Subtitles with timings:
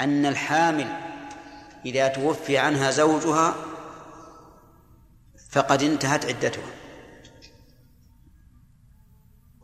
[0.00, 0.86] أن الحامل
[1.86, 3.54] إذا توفي عنها زوجها
[5.50, 6.70] فقد انتهت عدتها.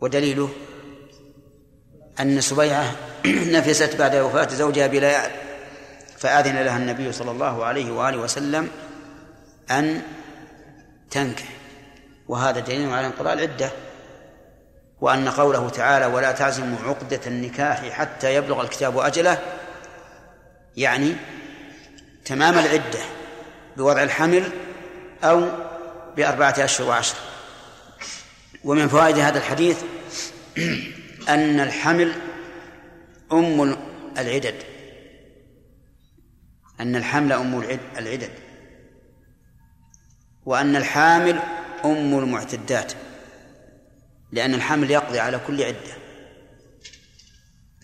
[0.00, 0.50] ودليله
[2.20, 2.96] أن سبيعة
[3.26, 5.36] نفست بعد وفاة زوجها بلا يعلم
[6.18, 8.68] فآذن لها النبي صلى الله عليه وآله وسلم
[9.70, 10.02] أن
[11.10, 11.48] تنكح.
[12.28, 13.70] وهذا دليل على انقضاء العدة
[15.00, 19.38] وأن قوله تعالى ولا تعزموا عقدة النكاح حتى يبلغ الكتاب أجله
[20.76, 21.16] يعني
[22.24, 23.00] تمام العدة
[23.76, 24.52] بوضع الحمل
[25.24, 25.48] أو
[26.16, 27.16] بأربعة أشهر وعشر
[28.64, 29.82] ومن فوائد هذا الحديث
[31.28, 32.12] أن الحمل
[33.32, 33.76] أم
[34.18, 34.54] العدد.
[36.80, 37.60] أن الحمل أم
[37.98, 38.30] العدد.
[40.46, 41.40] وأن الحامل
[41.84, 42.92] أم المعتدات.
[44.32, 45.96] لأن الحمل يقضي على كل عدة.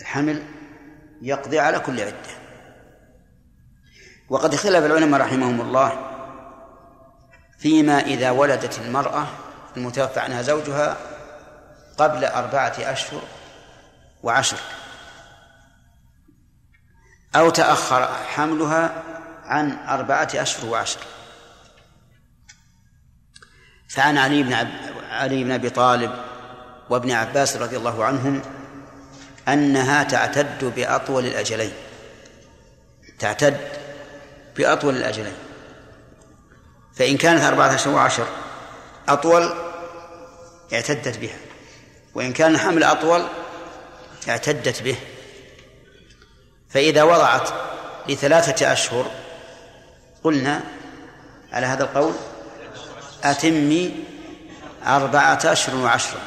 [0.00, 0.42] الحمل
[1.22, 2.41] يقضي على كل عدة.
[4.32, 6.10] وقد اختلف العلماء رحمهم الله
[7.58, 9.26] فيما إذا ولدت المرأة
[9.76, 10.96] المتوفى عنها زوجها
[11.98, 13.22] قبل أربعة أشهر
[14.22, 14.56] وعشر.
[17.36, 19.02] أو تأخر حملها
[19.44, 21.00] عن أربعة أشهر وعشر.
[23.88, 24.68] فعن علي بن عب...
[25.10, 26.12] علي بن أبي طالب
[26.90, 28.42] وابن عباس رضي الله عنهم
[29.48, 31.72] أنها تعتد بأطول الأجلين.
[33.18, 33.81] تعتد
[34.56, 35.34] بأطول الأجلين.
[36.94, 38.26] فإن كانت أربعة أشهر وعشر
[39.08, 39.54] أطول
[40.72, 41.38] اعتدت بها.
[42.14, 43.26] وإن كان الحمل أطول
[44.28, 44.96] اعتدت به.
[46.70, 47.48] فإذا وضعت
[48.08, 49.10] لثلاثة أشهر
[50.24, 50.60] قلنا
[51.52, 52.14] على هذا القول
[53.24, 54.04] أتمي
[54.86, 56.20] أربعة أشهر وعشرة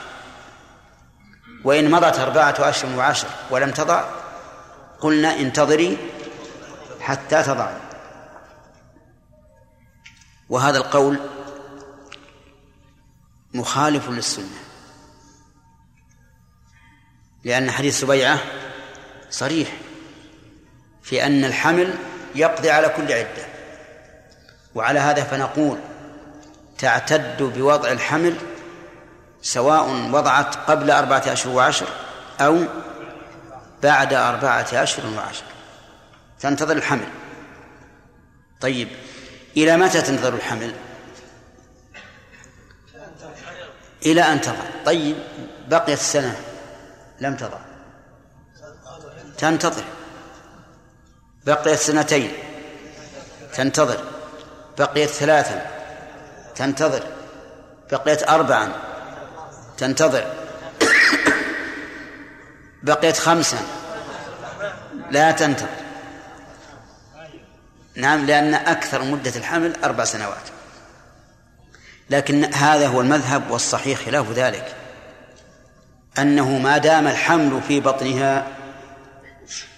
[1.64, 4.04] وإن مضت أربعة أشهر وعشر ولم تضع
[5.00, 5.98] قلنا انتظري
[7.02, 7.70] حتى تضع.
[10.50, 11.20] وهذا القول
[13.54, 14.58] مخالف للسنة.
[17.44, 18.40] لأن حديث سبيعة
[19.30, 19.78] صريح
[21.04, 21.94] في أن الحمل
[22.36, 23.46] يقضي على كل عدة.
[24.76, 25.80] وعلى هذا فنقول
[26.78, 28.36] تعتد بوضع الحمل
[29.42, 31.88] سواء وضعت قبل أربعة أشهر وعشر
[32.42, 32.66] أو
[33.84, 35.44] بعد أربعة أشهر وعشر.
[36.40, 37.08] تنتظر الحمل.
[38.62, 38.88] طيب
[39.58, 40.74] إلى متى تنتظر الحمل؟
[44.06, 45.18] إلى أن تضع طيب
[45.68, 46.36] بقيت سنة
[47.22, 47.58] لم تضع
[49.38, 49.84] تنتظر.
[51.46, 52.32] بقيت سنتين.
[53.54, 54.04] تنتظر.
[54.80, 55.72] بقيت ثلاثا.
[56.56, 57.04] تنتظر.
[57.92, 58.72] بقيت أربعا.
[59.78, 60.34] تنتظر.
[62.84, 63.58] بقيت خمسا.
[65.12, 65.85] لا تنتظر.
[67.96, 70.44] نعم لأن أكثر مدة الحمل أربع سنوات.
[72.10, 74.76] لكن هذا هو المذهب والصحيح خلاف ذلك.
[76.18, 78.48] أنه ما دام الحمل في بطنها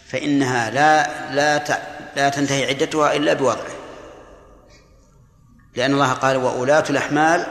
[0.08, 1.80] فإنها لا لا
[2.16, 3.78] لا تنتهي عدتها إلا بوضعه.
[5.76, 7.48] لأن الله قال وأولاة الأحمال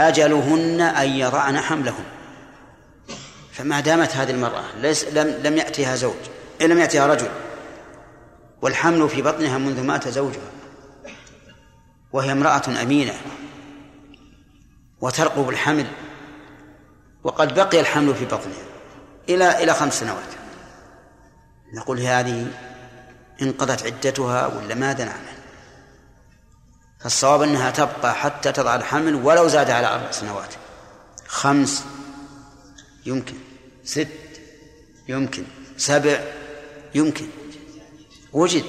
[0.00, 2.04] أجلهن أن يضعن حملهن.
[3.52, 6.14] فما دامت هذه المرأة ليس لم لم يأتيها زوج
[6.60, 7.28] لم يأتيها رجل.
[8.66, 10.50] والحمل في بطنها منذ مات زوجها.
[12.12, 13.14] وهي امرأة أمينة.
[15.00, 15.86] وترقب الحمل.
[17.24, 18.64] وقد بقي الحمل في بطنها
[19.28, 20.32] إلى إلى خمس سنوات.
[21.74, 22.46] نقول هذه
[23.42, 25.36] انقضت عدتها ولا ماذا نعمل؟
[27.00, 30.54] فالصواب أنها تبقى حتى تضع الحمل ولو زاد على أربع سنوات.
[31.26, 31.84] خمس
[33.06, 33.36] يمكن.
[33.84, 34.08] ست
[35.08, 35.44] يمكن.
[35.76, 36.20] سبع
[36.94, 37.26] يمكن.
[38.36, 38.64] وجد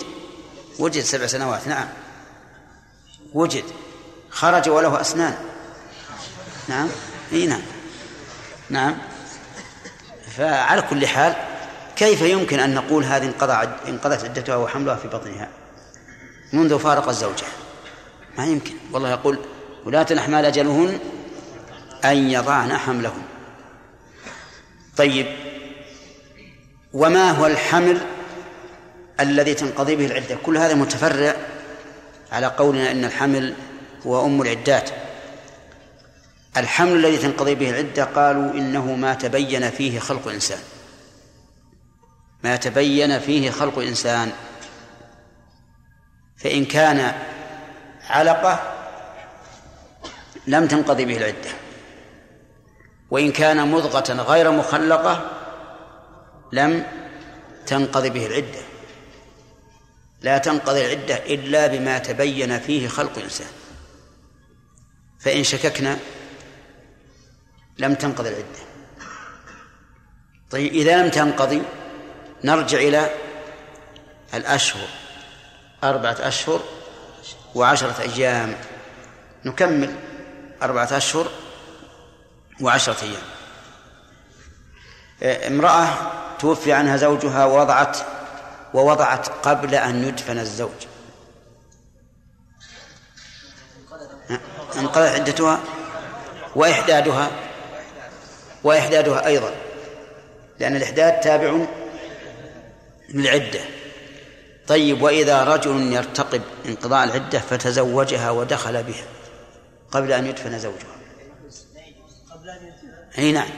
[0.79, 1.87] وجد سبع سنوات نعم.
[3.33, 3.63] وجد
[4.29, 5.35] خرج وله أسنان.
[6.67, 6.89] نعم
[7.31, 7.61] إي نعم.
[8.69, 8.97] نعم.
[10.37, 11.35] فعلى كل حال
[11.95, 15.49] كيف يمكن أن نقول هذه انقضى انقضت عدتها وحملها في بطنها؟
[16.53, 17.45] منذ فارق الزوجة.
[18.37, 18.73] ما يمكن.
[18.91, 19.39] والله يقول
[19.85, 20.99] ولاة الأحمال أجلهن
[22.05, 23.23] أن يضعن حملهن.
[24.97, 25.27] طيب.
[26.93, 28.16] وما هو الحمل
[29.19, 30.35] الذي تنقضي به العدة.
[30.35, 31.35] كل هذا متفرع
[32.31, 33.53] على قولنا أن الحمل
[34.05, 34.89] هو أم العدات.
[36.57, 40.59] الحمل الذي تنقضي به العدة قالوا إنه ما تبين فيه خلق إنسان.
[42.43, 44.31] ما تبين فيه خلق إنسان.
[46.37, 47.13] فإن كان
[48.09, 48.73] علقة
[50.47, 51.49] لم تنقضي به العدة.
[53.11, 55.31] وإن كان مضغة غير مخلقة
[56.51, 56.83] لم
[57.65, 58.66] تنقضي به العدة.
[60.21, 63.47] لا تنقضي العدة إلا بما تبين فيه خلق الإنسان
[65.19, 65.97] فإن شككنا
[67.77, 68.67] لم تنقضي العدة.
[70.51, 71.61] طيب إذا لم تنقضي
[72.43, 73.09] نرجع إلى
[74.33, 74.87] الأشهر
[75.83, 76.63] أربعة أشهر
[77.55, 78.55] وعشرة أيام.
[79.45, 79.95] نكمل
[80.61, 81.27] أربعة أشهر
[82.61, 83.23] وعشرة أيام.
[85.47, 85.87] امرأة
[86.39, 87.97] توفي عنها زوجها ووضعت
[88.73, 90.87] ووضعت قبل أن يدفن الزوج.
[94.77, 95.59] انقضت عدتها
[96.55, 97.31] وإحدادها
[98.63, 99.51] وإحدادها أيضا
[100.59, 101.65] لأن الإحداد تابع
[103.09, 103.59] للعدة.
[104.67, 109.05] طيب وإذا رجل يرتقب انقضاء العدة فتزوجها ودخل بها
[109.91, 110.97] قبل أن يدفن زوجها.
[113.17, 113.49] أي نعم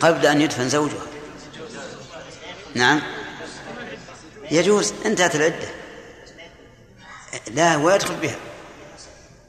[0.00, 1.06] قبل أن يدفن زوجها.
[2.74, 3.02] نعم.
[4.52, 5.68] يجوز انتهت العدة.
[7.50, 8.36] لا ويدخل بها.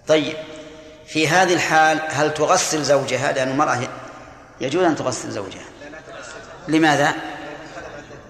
[0.08, 0.38] طيب
[1.08, 3.88] في هذه الحال هل تغسل زوجها؟ لأن المرأة
[4.62, 5.66] يجوز أن تغسل زوجها.
[6.68, 7.16] لماذا؟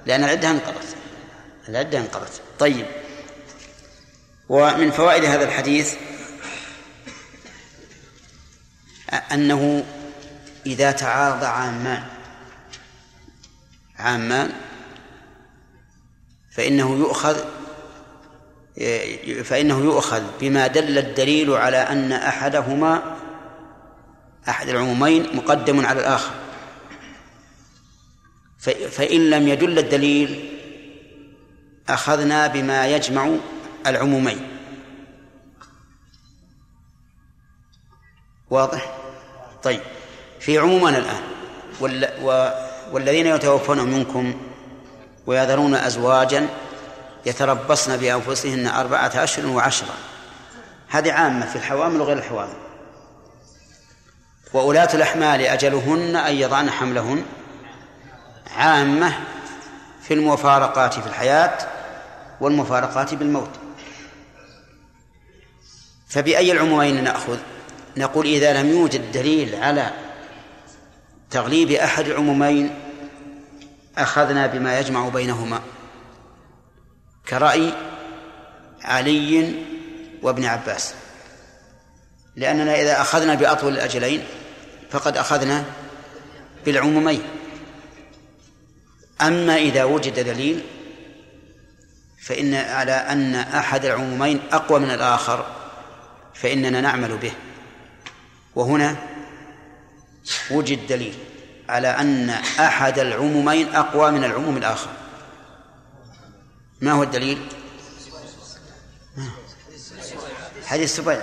[0.06, 0.96] لأن العدة انقضت.
[1.70, 2.42] العدة انقضت.
[2.60, 2.86] طيب
[4.50, 5.96] ومن فوائد هذا الحديث
[9.32, 9.86] أنه
[10.66, 12.04] إذا تعارض عامان
[14.00, 14.52] عامان
[16.56, 17.38] فإنه يؤخذ
[19.44, 23.18] فإنه يؤخذ بما دل الدليل على أن أحدهما
[24.50, 26.32] أحد العمومين مقدم على الآخر
[28.92, 30.50] فإن لم يدل الدليل
[31.90, 33.30] أخذنا بما يجمع
[33.88, 34.48] العمومين
[38.50, 38.98] واضح؟
[39.64, 39.80] طيب
[40.40, 41.24] في عمومنا الآن
[42.92, 44.53] والذين يتوفون منكم
[45.28, 46.48] ويذرون أزواجا
[47.26, 49.94] يتربصن بأنفسهن أربعة أشهر وعشرة.
[50.90, 52.54] هذه عامة في الحوامل وغير الحوامل.
[54.54, 57.26] وأولاة الأحمال أجلهن أن يضعن حملهن.
[58.58, 59.14] عامة
[60.02, 61.58] في المفارقات في الحياة
[62.42, 63.50] والمفارقات بالموت.
[66.08, 67.38] فبأي العمومين نأخذ؟
[67.98, 69.92] نقول إذا لم يوجد دليل على
[71.32, 72.83] تغليب أحد العمومين
[73.98, 75.62] أخذنا بما يجمع بينهما
[77.30, 77.74] كرأي
[78.82, 79.56] علي
[80.22, 80.94] وابن عباس
[82.36, 84.24] لأننا إذا أخذنا بأطول الأجلين
[84.92, 85.66] فقد أخذنا
[86.66, 87.22] بالعمومين.
[89.22, 90.64] أما إذا وجد دليل
[92.22, 95.46] فإن على أن أحد العمومين أقوى من الآخر
[96.34, 97.32] فإننا نعمل به.
[98.56, 98.96] وهنا
[100.52, 101.16] وجد دليل.
[101.74, 102.30] على أن
[102.60, 104.90] أحد العمومين أقوى من العموم الآخر.
[106.82, 107.48] ما هو الدليل؟
[110.66, 111.22] حديث سبيع.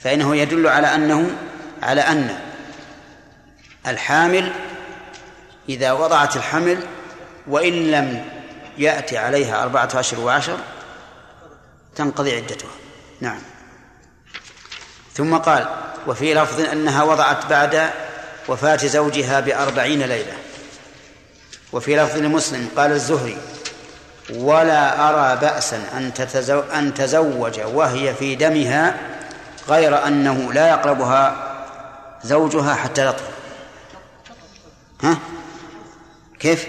[0.00, 1.30] فإنه يدل على أنه
[1.82, 2.38] على أن
[3.86, 4.52] الحامل
[5.68, 6.86] إذا وضعت الحمل
[7.46, 8.24] وإن لم
[8.78, 10.58] يأتي عليها أربعة أشهر وعشر
[11.94, 12.70] تنقضي عدتها.
[13.20, 13.40] نعم.
[15.12, 15.68] ثم قال
[16.06, 17.90] وفي لفظ أنها وضعت بعد
[18.48, 20.36] وفاة زوجها بأربعين ليلة.
[21.72, 23.38] وفي لفظ لمسلم قال الزهري
[24.30, 28.98] ولا أرى بأسا أن, تتزو أن تزوج وهي في دمها
[29.68, 31.36] غير أنه لا يقربها
[32.24, 33.30] زوجها حتى يطهر
[35.02, 35.18] ها؟
[36.38, 36.68] كيف؟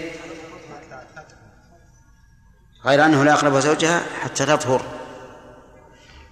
[2.86, 4.82] غير أنه لا يقرب زوجها حتى تطهر.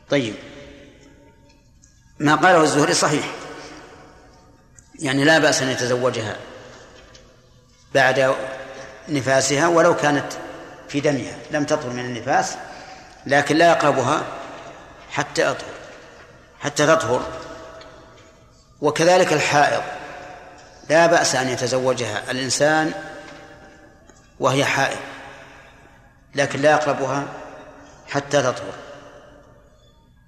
[0.10, 0.36] طيب.
[2.20, 3.25] ما قاله الزهري صحيح.
[5.00, 6.36] يعني لا بأس أن يتزوجها
[7.94, 8.36] بعد
[9.10, 10.34] نفاسها ولو كانت
[10.89, 12.56] في دمها لم تطهر من النفاس
[13.25, 14.24] لكن لا يقربها
[15.12, 15.77] حتى أطهر
[16.60, 17.22] حتى تطهر.
[18.82, 19.84] وكذلك الحائض
[20.89, 22.94] لا بأس أن يتزوجها الإنسان
[24.39, 24.98] وهي حائض
[26.36, 27.24] لكن لا يقربها
[28.08, 28.74] حتى تطهر.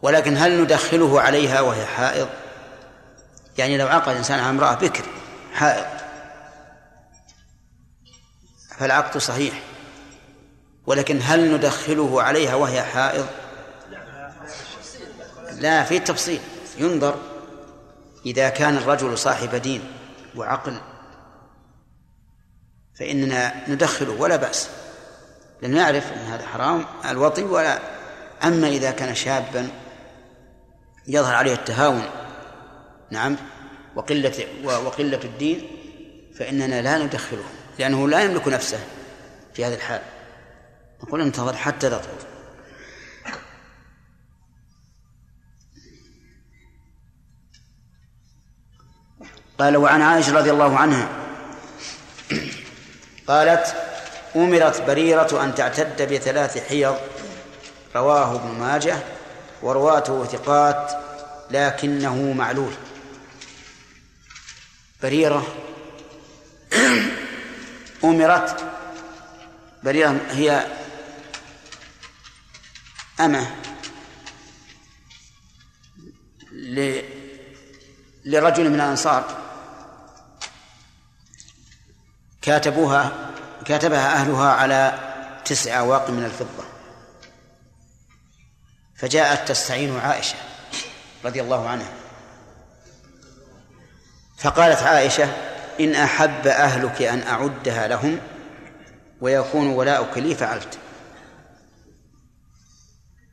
[0.01, 2.29] ولكن هل ندخله عليها وهي حائض؟
[3.59, 5.03] يعني لو عقد الإنسان على امرأة بكر
[5.53, 5.85] حائض
[8.77, 9.61] فالعقد صحيح
[10.85, 13.27] ولكن هل ندخله عليها وهي حائض؟
[15.51, 16.39] لا في تفصيل
[16.77, 17.15] ينظر
[18.25, 19.91] إذا كان الرجل صاحب دين
[20.35, 20.81] وعقل
[22.95, 24.69] فإننا ندخله ولا بأس.
[25.61, 27.79] لأن نعرف أن هذا حرام الوطي ولا.
[28.43, 29.69] أما إذا كان شابا
[31.07, 32.03] يظهر عليه التهاون
[33.11, 33.37] نعم
[33.95, 35.67] وقلة وقلة الدين
[36.35, 37.43] فإننا لا ندخله
[37.79, 38.79] لأنه لا يملك نفسه
[39.53, 40.01] في هذا الحال.
[41.03, 42.19] نقول انتظر حتى تطهر
[49.59, 51.09] قال وعن عائشة رضي الله عنها
[53.27, 53.75] قالت
[54.35, 56.95] أمرت بريرة أن تعتد بثلاث حيض
[57.95, 58.97] رواه ابن ماجه
[59.61, 60.91] ورواته ثقات
[61.51, 62.73] لكنه معلول.
[65.01, 65.55] بريرة.
[68.03, 68.71] أمرت.
[69.83, 70.67] بريرة هي
[73.19, 73.55] أمة.
[78.25, 79.39] لرجل من الأنصار.
[82.41, 83.31] كاتبوها
[83.65, 84.99] كاتبها أهلها على
[85.45, 86.63] تسع أواق من الفضة.
[88.95, 90.35] فجاءت تستعين عائشة
[91.25, 91.98] رضي الله عنها.
[94.39, 95.29] فقالت عائشة
[95.79, 98.19] إن أحب أهلك أن أعدها لهم
[99.21, 100.79] ويكون ولاؤك لي فعلت.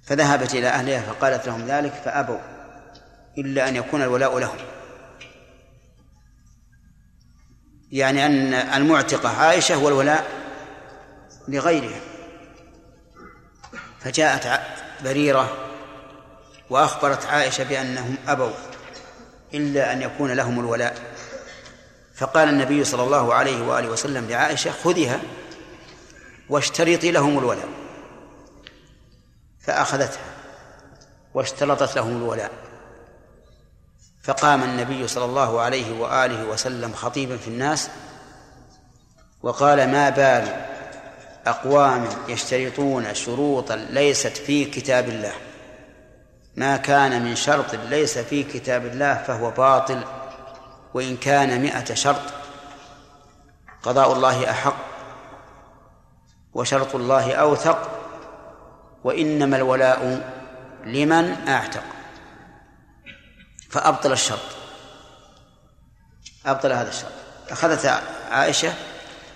[0.02, 2.38] فذهبت إلى أهلها فقالت لهم ذلك فأبوا
[3.38, 4.56] إلا أن يكون الولاء لهم.
[7.92, 10.26] يعني أن المعتقة عائشة والولاء
[11.48, 12.00] لغيرها.
[14.00, 14.60] فجاءت
[15.04, 15.56] بريرة
[16.70, 18.75] وأخبرت عائشة بأنهم أبوا.
[19.54, 20.96] إلا أن يكون لهم الولاء.
[22.14, 25.20] فقال النبي صلى الله عليه وآله وسلم لعائشة خذها
[26.48, 27.68] واشترطي لهم الولاء.
[29.60, 30.24] فأخذتها
[31.34, 32.50] واشترطت لهم الولاء.
[34.22, 37.90] فقام النبي صلى الله عليه وآله وسلم خطيبا في الناس
[39.42, 40.66] وقال ما بال
[41.46, 45.32] أقوام يشترطون شروطا ليست في كتاب الله.
[46.56, 50.04] ما كان من شرط ليس في كتاب الله فهو باطل
[50.94, 52.32] وإن كان مئة شرط.
[53.82, 54.76] قضاء الله أحق
[56.54, 57.90] وشرط الله أوثق
[59.04, 60.32] وإنما الولاء
[60.84, 61.82] لمن أعتق.
[63.70, 64.56] فأبطل الشرط.
[66.46, 67.12] أبطل هذا الشرط.
[67.50, 67.86] أخذت
[68.30, 68.74] عائشة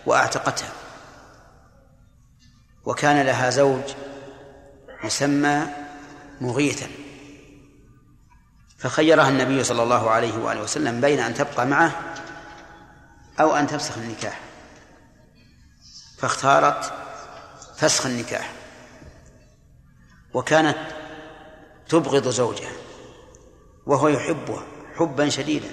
[0.07, 0.73] وأعتقتها.
[2.85, 3.83] وكان لها زوج
[5.05, 5.67] يسمى
[6.41, 6.87] مغيثا.
[8.81, 12.15] فخيرها النبي صلى الله عليه وآله وسلم بين أن تبقى معه
[13.41, 14.41] أو أن تفسخ النكاح.
[16.19, 16.93] فاختارت
[17.77, 18.53] فسخ النكاح.
[20.35, 20.79] وكانت
[21.89, 22.73] تبغض زوجها
[23.87, 25.71] وهو يحبها حبا شديدا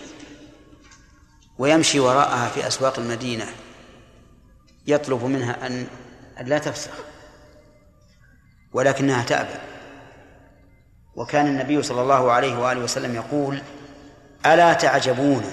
[1.58, 3.46] ويمشي وراءها في أسواق المدينة
[4.88, 5.88] يطلب منها أن
[6.42, 6.92] لا تفسخ
[8.74, 9.77] ولكنها تأبى.
[11.18, 13.62] وكان النبي صلى الله عليه وآله وسلم يقول
[14.46, 15.44] ألا تعجبون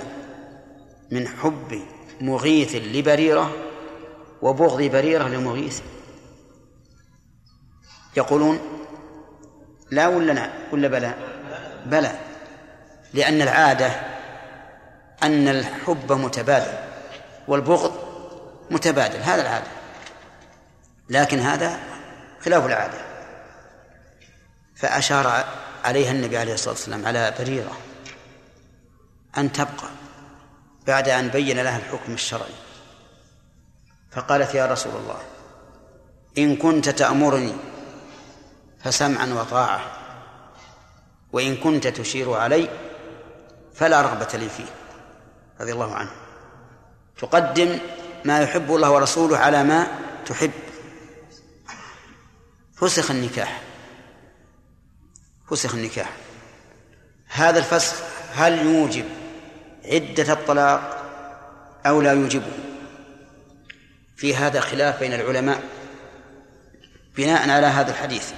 [1.11, 1.83] من حب
[2.21, 3.52] مغيث لبريرة
[4.42, 5.80] وبغض بريرة لمغيث؟
[8.16, 8.59] يقولون
[9.90, 11.14] لا ولا لا ولا بلى؟
[11.87, 12.12] بلى
[13.14, 13.90] لأن العادة
[15.23, 16.78] أن الحب متبادل
[17.49, 17.92] والبغض
[18.71, 19.66] متبادل هذا العادة
[21.09, 21.78] لكن هذا
[22.40, 23.13] خلاف العادة.
[24.85, 25.45] فأشار
[25.85, 27.76] عليها النبي عليه الصلاة والسلام على بريرة
[29.38, 29.88] أن تبقى
[30.87, 32.55] بعد أن بين لها الحكم الشرعي.
[34.12, 35.19] فقالت يا رسول الله
[36.38, 37.55] إن كنت تأمرني
[38.83, 39.81] فسمعا وطاعة
[41.33, 42.69] وإن كنت تشير علي
[43.75, 44.71] فلا رغبة لي فيه
[45.61, 46.12] رضي الله عنه.
[47.19, 47.79] تقدم
[48.25, 49.87] ما يحب الله ورسوله على ما
[50.26, 50.53] تحب.
[52.76, 53.74] فسخ النكاح.
[55.51, 56.11] فسخ النكاح.
[57.29, 57.97] هذا الفسخ
[58.35, 59.05] هل يوجب
[59.85, 61.05] عدة الطلاق
[61.87, 62.53] أو لا يوجبه
[64.17, 65.63] في هذا خلاف بين العلماء
[67.17, 68.33] بناء على هذا الحديث.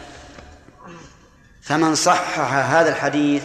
[1.62, 3.42] فمن صحح هذا الحديث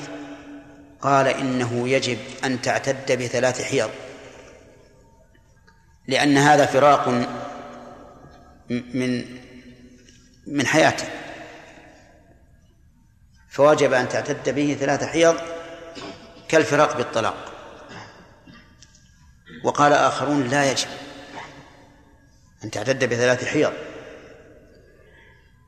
[1.02, 3.90] قال إنه يجب أن تعتد بثلاث حيض.
[6.08, 7.08] لأن هذا فراق
[8.70, 9.26] من
[10.48, 11.21] من حياته.
[13.52, 15.36] فوجب أن تعتد به ثلاث حيض
[16.48, 17.36] كالفراق بالطلاق.
[19.64, 20.88] وقال آخرون لا يجب
[22.64, 23.74] أن تعتد بثلاث حيض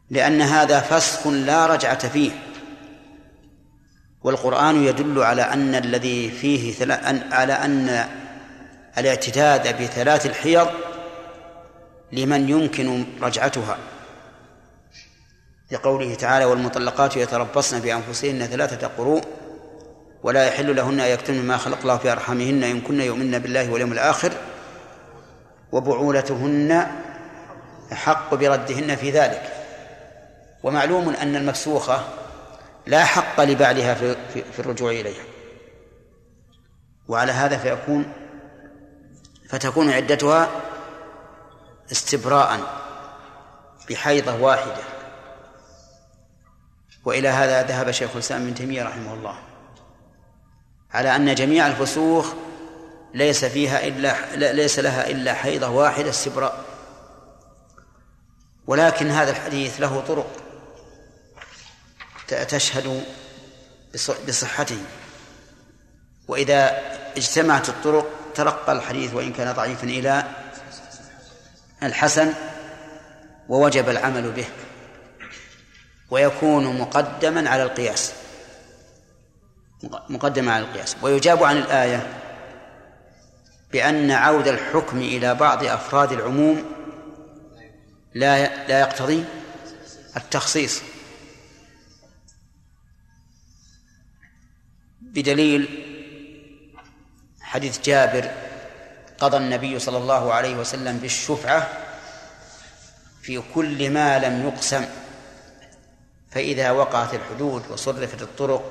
[0.10, 2.32] لأن هذا فسخ لا رجعة فيه.
[4.24, 6.86] والقرآن يدل على أن الذي فيه
[7.32, 8.10] على أن
[8.98, 10.68] الاعتداد بثلاث الحيض
[12.12, 13.78] لمن يمكن رجعتها.
[15.74, 19.22] لقوله تعالى والمطلقات يتربصن بأنفسهن ثلاثة قروء
[20.24, 23.92] ولا يحل لهن أن يكتمن ما خلق الله في أرحامهن إن كن يؤمن بالله واليوم
[23.92, 24.34] الآخر
[25.72, 26.88] وبعولتهن
[27.92, 29.54] أحق بردهن في ذلك.
[30.64, 32.04] ومعلوم أن المفسوخة
[32.88, 35.24] لا حق لبعلها في, في, في الرجوع إليها.
[37.08, 38.06] وعلى هذا فيكون
[39.50, 40.50] فتكون عدتها
[41.92, 42.60] استبراء
[43.90, 44.93] بحيضة واحدة.
[47.06, 49.40] وإلى هذا ذهب شيخ الإسلام ابن تيمية رحمه الله.
[50.92, 52.34] على أن جميع الفسوخ
[53.14, 56.66] ليس فيها إلا ليس لها إلا حيضة واحدة استبراء
[58.68, 60.28] ولكن هذا الحديث له طرق
[62.28, 63.04] تشهد
[64.28, 64.80] بصحته.
[66.28, 66.82] وإذا
[67.18, 70.24] اجتمعت الطرق ترقى الحديث وإن كان ضعيفا إلى
[71.84, 72.34] الحسن
[73.50, 74.46] ووجب العمل به.
[76.14, 78.14] ويكون مقدما على القياس.
[80.10, 80.96] مقدما على القياس.
[81.02, 82.22] ويجاب عن الآية
[83.72, 86.66] بأن عود الحكم إلى بعض أفراد العموم
[88.14, 89.26] لا لا يقتضي
[90.18, 90.82] التخصيص.
[95.02, 95.68] بدليل
[97.42, 98.32] حديث جابر
[99.20, 101.70] قضى النبي صلى الله عليه وسلم بالشفعة
[103.22, 104.86] في كل ما لم يقسم.
[106.34, 108.64] فإذا وقعت الحدود وصرفت الطرق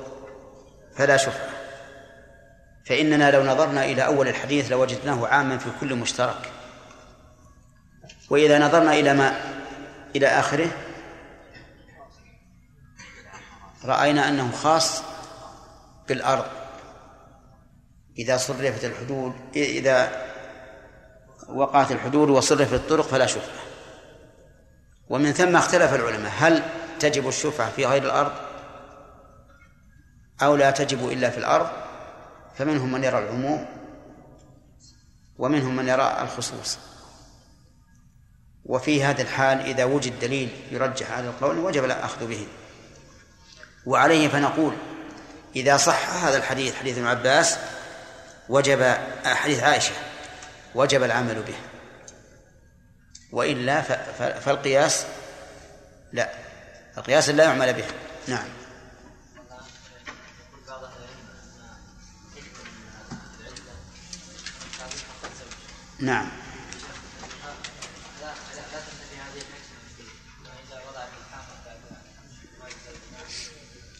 [0.95, 1.49] فلا شفعة
[2.85, 6.51] فإننا لو نظرنا إلى أول الحديث لوجدناه عاما في كل مشترك.
[8.29, 9.35] وإذا نظرنا إلى ما
[10.15, 10.67] إلى آخره
[13.85, 15.03] رأينا أنه خاص
[16.07, 16.45] بالأرض.
[18.19, 20.25] إذا صرفت الحدود إذا
[21.49, 23.63] وقعت الحدود وصرفت الطرق فلا شفعة
[25.09, 26.63] ومن ثم اختلف العلماء هل
[27.03, 28.31] تجب الشفعة في غير الأرض
[30.41, 31.69] أو لا تجب إلا في الأرض
[32.57, 33.65] فمنهم من يرى العموم
[35.37, 36.77] ومنهم من يرى الخصوص.
[38.65, 42.47] وفي هذا الحال إذا وجد دليل يرجح على القول وجب الأخذ به.
[43.85, 44.73] وعليه فنقول
[45.55, 47.57] إذا صح هذا الحديث حديث ابن عباس
[48.49, 49.93] وجب حديث عائشة
[50.75, 51.55] وجب العمل به.
[53.31, 53.81] وإلا
[54.39, 55.05] فالقياس
[56.13, 56.42] لا.
[56.97, 57.85] القياس لا يعمل به.
[58.27, 58.47] نعم.
[65.99, 66.29] نعم.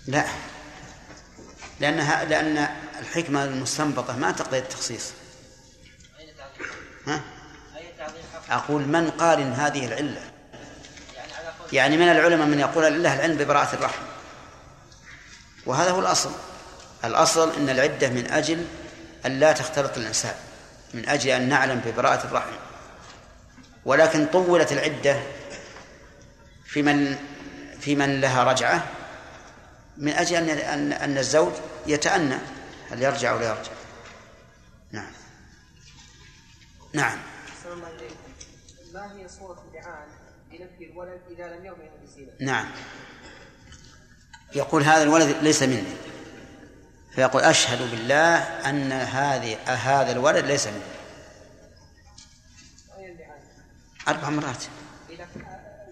[0.07, 0.25] لا.
[1.79, 2.67] لأنها لأن
[2.99, 5.11] الحكمة المستنبطة ما تقضي التخصيص.
[7.07, 7.21] ها؟
[8.49, 10.32] أقول من قال إن هذه العلة
[11.73, 14.01] يعني من العلماء من يقول لله العلم ببراءة الرحم.
[15.65, 16.31] وهذا هو الأصل.
[17.05, 18.65] الأصل أن العدة من أجل
[19.25, 20.35] أن لا تختلط الإنسان
[20.93, 22.51] من أجل أن نعلم ببراءة الرحم.
[23.85, 25.21] ولكن طولت العدة
[26.65, 27.17] في من
[27.79, 28.83] في من لها رجعة
[29.97, 31.53] من أجل أن أن أن الزوج
[31.87, 32.37] يتأنى
[32.91, 33.71] هل يرجع أو لا يرجع؟
[34.91, 35.11] نعم.
[36.93, 37.17] نعم.
[38.93, 39.62] ما هي صورة
[41.29, 41.89] إذا لم يرمي
[42.39, 42.71] نعم.
[44.55, 45.95] يقول هذا الولد ليس مني.
[47.15, 48.37] فيقول أشهد بالله
[48.69, 50.81] أن هذه هذا الولد ليس مني.
[54.07, 54.63] أربع مرات.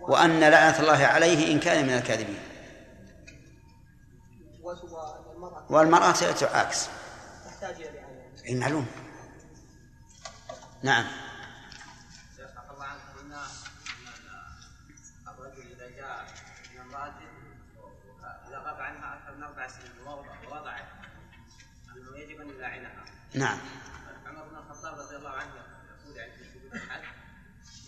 [0.01, 2.39] وأن لعنة الله عليه إن كان من الكاذبين.
[5.69, 6.11] والمرأة.
[6.11, 6.87] تعاكس
[7.45, 7.75] تحتاج
[8.45, 8.85] إلى معلوم.
[10.83, 11.20] نعم.
[23.33, 23.57] نعم.
[24.25, 25.51] عمر بن الخطاب رضي الله عنه
[26.03, 27.01] يقول يعني في شهود الحد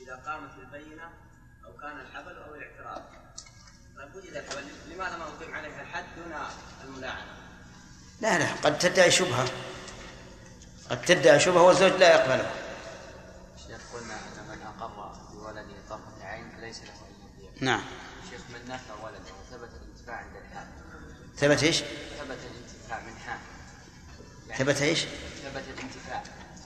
[0.02, 1.10] إذا قامت البينة
[1.66, 3.04] أو كان الحبل أو الاعتراف
[3.98, 4.44] طيب وجد
[4.88, 6.34] لماذا ما اقيم عليها الحد دون
[6.84, 7.32] الملاعنة؟
[8.22, 9.48] لا لا قد تدعي شبهة.
[10.90, 12.52] قد تدعي شبهة والزوج لا يقبلها.
[13.68, 17.84] شيخ قلنا أن من أقر بولده طرفة عين فليس له أن يبيع نعم.
[18.30, 20.72] شيخ من نفى ولده وثبت الانتفاع عند الحاكم.
[21.38, 21.78] ثبت إيش؟
[22.20, 23.54] ثبت الانتفاع من حاكم.
[24.48, 25.06] يعني ثبت إيش؟
[25.54, 26.24] ثبت الانتفاع.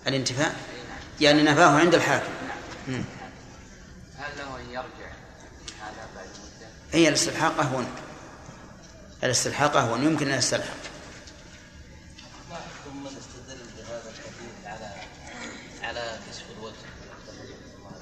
[0.08, 0.56] الانتفاع؟ نعم.
[1.22, 2.32] يعني نفاه عند الحاكم.
[2.88, 3.04] نعم.
[4.18, 5.12] هل له أن يرجع
[5.68, 7.88] في هذا بعد مدة؟ هي الاستلحاق أهون.
[9.24, 10.04] الاستلحاق أهون.
[10.04, 10.78] يمكن أن يستلحق.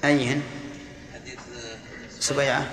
[0.04, 0.42] أيهن؟
[1.14, 1.38] حديث
[2.20, 2.70] سبيعة.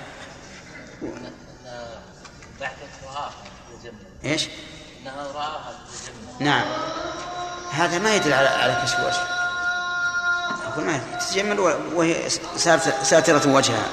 [4.23, 4.47] إيش؟
[5.01, 5.79] انها رآها
[6.39, 6.92] نعم.
[7.73, 9.19] هذا ما يدل على على كشف الوجه.
[10.67, 11.59] أقول ما تتجمل
[11.95, 12.29] وهي
[13.03, 13.87] ساترة وجهها.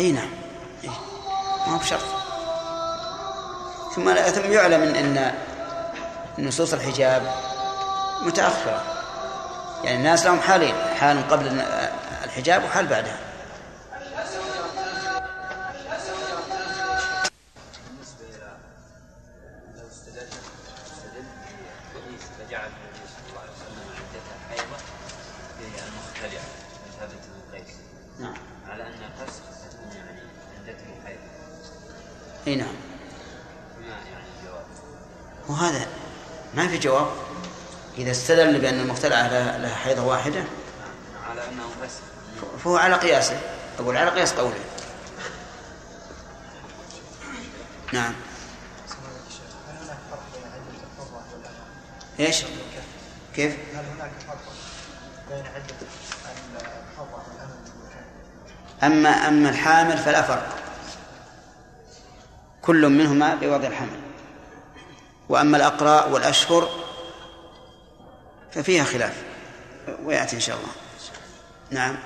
[0.00, 0.30] أي نعم.
[0.84, 0.90] إيه.
[1.66, 2.00] ما هو بشرط.
[3.96, 5.16] ثم ثم يعلم ان
[6.38, 7.34] إن نصوص الحجاب
[8.22, 8.82] متأخرة.
[9.84, 11.64] يعني الناس لهم حالين حال قبل
[12.24, 13.29] الحجاب وحال بعدها.
[38.00, 40.44] إذا استدل بأن المختلعه لها حيضة واحدة.
[41.30, 42.00] على أنه فسخ
[42.64, 43.40] فهو على قياسه.
[43.78, 44.54] أقول على قياس قوله.
[47.92, 48.12] نعم.
[49.68, 51.56] هل هناك فرق بين عدة الحرة والأمة؟
[52.20, 52.42] إيش؟
[53.36, 54.38] كيف؟ هل هناك فرق
[55.30, 57.24] بين عدة الحرة؟
[58.82, 60.56] أما أما الحامل فلا فرق.
[62.62, 64.00] كل منهما بوضع الحمل.
[65.28, 66.79] وأما الأقراء والأشهر
[68.52, 69.22] ففيها خلاف.
[70.04, 70.72] ويأتي إن شاء الله.
[71.70, 71.96] نعم؟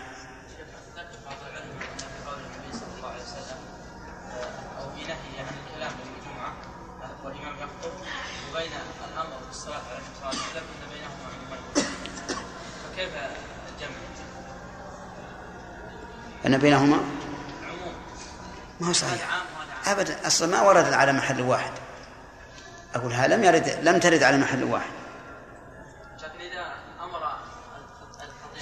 [16.46, 17.00] أن بينهما؟
[18.80, 19.42] ما هو صحيح.
[19.86, 21.72] أبدا أصلا ما ورد على محل واحد.
[22.94, 25.03] أقولها لم يرد لم ترد على محل واحد.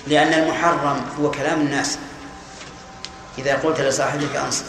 [0.07, 1.99] لأن المحرم هو كلام الناس.
[3.38, 4.65] إذا قلت لصاحبك أنصت.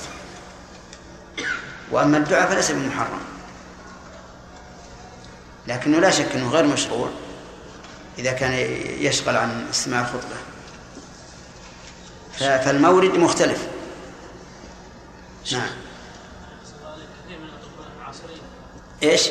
[1.91, 3.19] وأما الدعاء فليس بمحرم.
[5.67, 7.09] لكنه لا شك أنه غير مشروع
[8.17, 8.53] إذا كان
[8.99, 10.35] يشغل عن استماع الخطبة.
[12.39, 13.67] فالمورد مختلف.
[15.51, 15.69] نعم.
[19.03, 19.29] إيش؟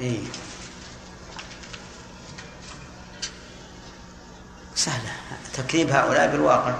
[0.00, 0.22] اي
[4.74, 5.12] سهلة.
[5.54, 6.74] تكذيب هؤلاء بالواقع.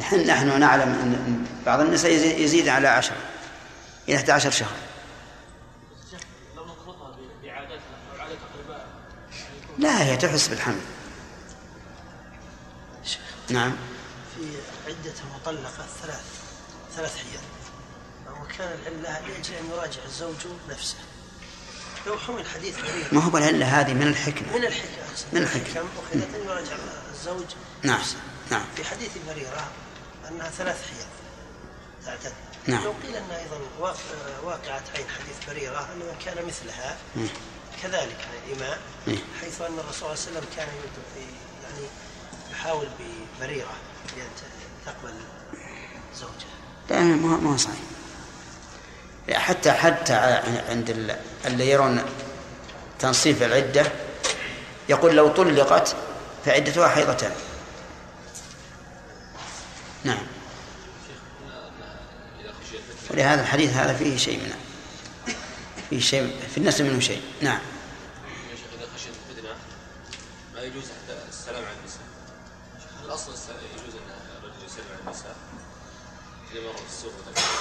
[0.00, 3.16] نحن نحن نعلم أن بعض النساء يزيد, على عشرة
[4.08, 4.76] إلى 11 شهر.
[9.78, 10.80] لا هي تحس بالحمل
[13.50, 13.72] نعم.
[14.36, 14.44] في
[14.86, 16.24] عدة مطلقة ثلاث
[16.96, 17.40] ثلاث حيض
[18.42, 20.36] وكان العلة لأجل أن يراجع الزوج
[20.70, 20.96] نفسه.
[22.06, 24.56] لو حمل حديث بريرة ما هو العلة هذه من الحكمة.
[24.56, 24.88] من الحكم
[25.32, 25.86] من الحكم.
[25.98, 26.76] أخذت أن يراجع
[27.12, 27.44] الزوج
[27.82, 27.98] نعم.
[28.00, 28.16] نفسه.
[28.50, 28.64] نعم.
[28.76, 29.70] في حديث بريرة
[30.28, 31.06] أنها ثلاث حيض.
[32.06, 32.32] تعتد
[32.66, 32.84] نعم.
[32.84, 33.96] لو قيل أنها أيضا واق-
[34.44, 36.98] واقعة عين حديث بريرة أن من كان مثلها.
[37.82, 39.18] كذلك عن الإمام مم.
[39.40, 40.68] حيث أن الرسول صلى الله عليه وسلم كان
[41.62, 41.86] يعني
[42.52, 42.88] يحاول
[43.38, 43.74] ببريرة
[44.16, 45.14] بأن ت- تقبل
[46.16, 46.56] زوجها
[46.90, 47.74] لا ما ما صحيح.
[49.38, 50.14] حتى حتى
[50.68, 51.16] عند ال-
[51.46, 52.02] اللي يرون
[52.98, 53.86] تنصيف العدة
[54.88, 55.96] يقول لو طلقت
[56.44, 57.32] فعدتها حيضتان
[60.04, 60.26] نعم.
[63.10, 64.52] ولهذا الحديث هذا فيه شيء من
[65.90, 67.22] فيه شيء في النسل منه شيء.
[67.42, 67.58] نعم.
[68.50, 69.44] يا شيخ اذا خشيت
[70.54, 72.00] ما يجوز حتى السلام على النساء؟
[73.04, 74.10] الأصل يجوز أن
[74.42, 75.36] الرجل يسلم على النساء
[76.52, 77.12] إذا في السوق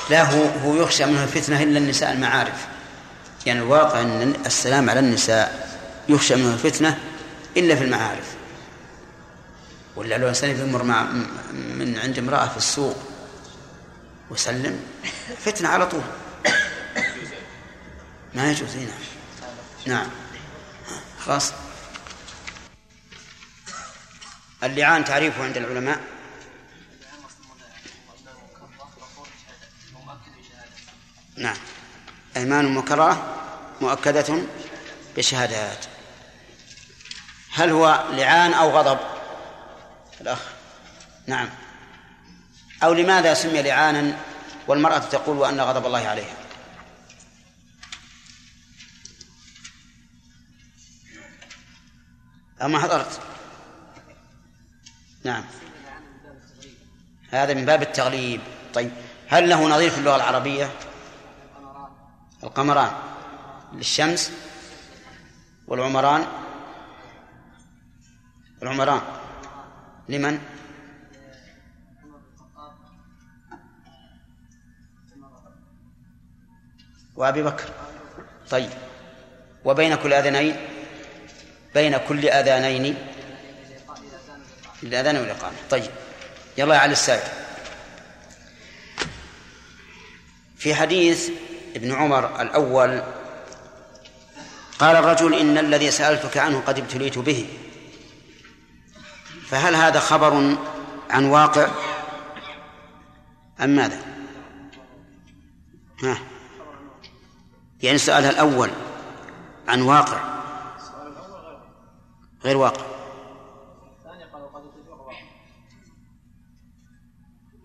[0.09, 2.67] لا هو هو يخشى منه الفتنة إلا النساء المعارف.
[3.45, 5.69] يعني الواقع أن السلام على النساء
[6.09, 6.99] يخشى منه الفتنة
[7.57, 8.33] إلا في المعارف.
[9.95, 11.03] ولا لو إنسان يمر مع
[11.53, 12.97] من عند امرأة في السوق
[14.29, 14.79] وسلم
[15.45, 16.01] فتنة على طول.
[18.35, 18.93] ما يجوز هنا
[19.85, 20.07] نعم.
[21.19, 21.53] خلاص.
[24.63, 25.99] اللعان تعريفه عند العلماء.
[31.39, 31.55] نعم.
[32.37, 33.35] أيمان مكررة
[33.81, 34.43] مؤكدة
[35.17, 35.85] بشهادات.
[37.53, 38.99] هل هو لعان أو غضب؟
[40.21, 40.39] الأخ.
[41.27, 41.49] نعم.
[42.83, 44.17] أو لماذا سمي لعانا
[44.67, 46.35] والمرأة تقول وأن غضب الله عليها؟
[52.61, 53.21] أما حضرت.
[55.23, 55.45] نعم.
[57.31, 58.41] هذا من باب التغليب.
[58.73, 58.91] طيب.
[59.27, 60.88] هل له نظير في اللغة العربية؟
[62.43, 62.91] القمران
[63.73, 64.31] للشمس
[65.67, 66.27] والعمران.
[68.61, 69.01] العمران
[70.09, 70.39] لمن؟
[77.15, 77.69] وأبي بكر.
[78.49, 78.69] طيب.
[79.65, 80.55] وبين كل أذنين؟
[81.73, 82.95] بين كل أذانين.
[84.83, 85.91] الأذان والإقامة طيب.
[86.57, 87.29] يلا على السائل.
[90.57, 91.31] في حديث
[91.75, 93.01] ابن عمر الأول.
[94.79, 97.47] قال الرجل إن الذي سألتك عنه قد ابتليت به.
[99.47, 100.57] فهل هذا خبر
[101.09, 101.67] عن واقع
[103.61, 103.99] أم ماذا؟
[106.03, 106.17] ها.
[107.81, 108.69] يعني سؤالها الأول
[109.67, 110.39] عن واقع.
[112.43, 112.85] غير واقع.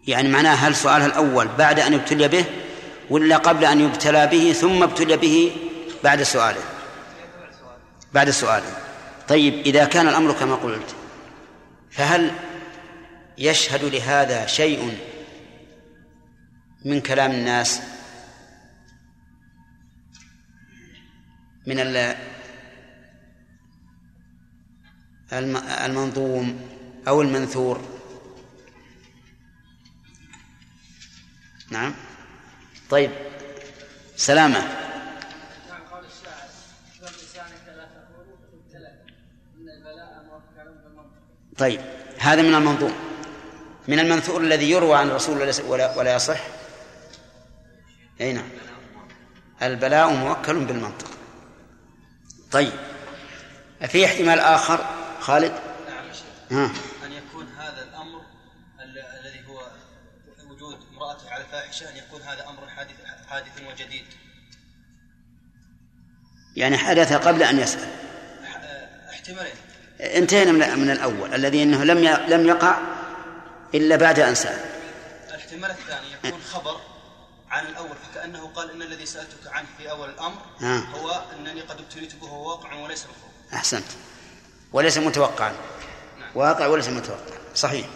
[0.06, 2.63] يعني معناه هل سؤالها الأول بعد أن ابتلي به
[3.10, 5.56] ولا قبل أن يبتلى به ثم ابتلي به
[6.04, 6.64] بعد سؤاله.
[8.14, 8.76] بعد سؤاله.
[9.28, 10.94] طيب إذا كان الأمر كما قلت
[11.90, 12.30] فهل
[13.38, 14.98] يشهد لهذا شيء
[16.84, 17.80] من كلام الناس؟
[21.66, 21.76] من
[25.84, 26.60] المنظوم
[27.08, 27.80] أو المنثور؟
[31.70, 31.94] نعم.
[32.90, 33.10] طيب
[34.16, 34.58] سلامة.
[34.58, 34.64] ان
[41.58, 41.80] طيب
[42.18, 42.94] هذا من المنظوم
[43.88, 46.40] من المنثور الذي يروى عن الرسول ولا, ولا يصح؟
[48.20, 48.48] أي نعم.
[49.62, 51.10] البلاء موكل بالمنطق.
[52.52, 52.72] طيب
[53.88, 54.84] في احتمال آخر؟
[55.20, 55.52] خالد؟
[56.50, 56.72] نعم
[57.04, 58.20] أن يكون هذا الأمر
[58.80, 59.66] ال- الذي هو
[60.50, 62.63] وجود امرأته على فاحشة أن يكون هذا أمر
[63.34, 64.04] حادث وجديد.
[66.56, 67.88] يعني حدث قبل أن يسأل.
[69.10, 69.54] احتمالين
[70.00, 71.34] انتهينا من, من الأول.
[71.34, 72.78] الذي أنه لم لم يقع
[73.74, 74.60] إلا بعد أن سأل.
[75.28, 76.80] الاحتمال الثاني يكون خبر
[77.50, 80.78] عن الأول فكأنه قال إن الذي سألتك عنه في أول الأمر آه.
[80.78, 83.86] هو أنني قد ابتليت به وهو واقع وليس مفهوم أحسنت.
[84.72, 85.52] وليس متوقعا.
[86.34, 87.86] واقع وليس متوقع صحيح.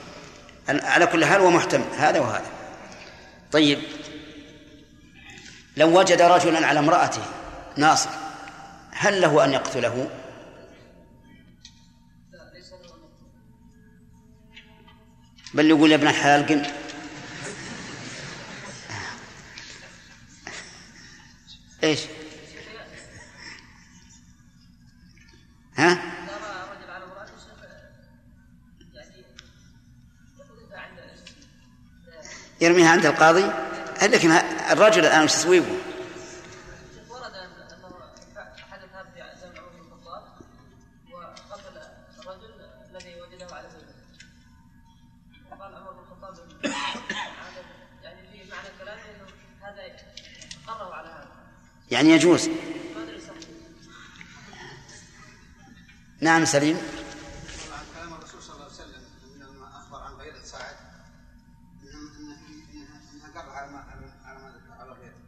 [0.68, 1.84] على كل حال هو محتمل.
[1.98, 2.50] هذا وهذا.
[3.52, 3.78] طيب.
[5.78, 7.22] لو وجد رجلا على امرأته
[7.76, 8.10] ناصر
[8.90, 10.10] هل له أن يقتله؟
[15.54, 16.62] بل يقول يا ابن الحلال قم
[21.84, 22.00] إيش؟
[25.76, 25.98] ها؟
[32.60, 33.68] يرميها عند القاضي؟
[34.02, 34.30] لكن
[34.70, 37.88] الرجل الآن وش تسويبه شيخ ورد أن- انه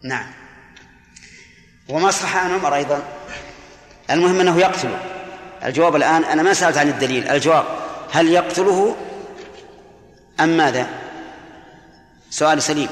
[0.03, 0.27] نعم.
[1.89, 3.03] وما صح عن عمر أيضا؟
[4.11, 4.99] المهم أنه يقتله.
[5.65, 7.29] الجواب الآن أنا ما سألت عن الدليل.
[7.29, 7.65] الجواب
[8.13, 8.97] هل يقتله
[10.41, 10.87] أم ماذا؟
[12.31, 12.89] سؤال سليم.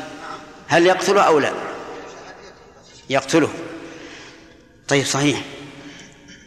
[0.68, 1.52] هل يقتله أو لا؟
[3.10, 3.48] يقتله.
[4.88, 5.42] طيب صحيح.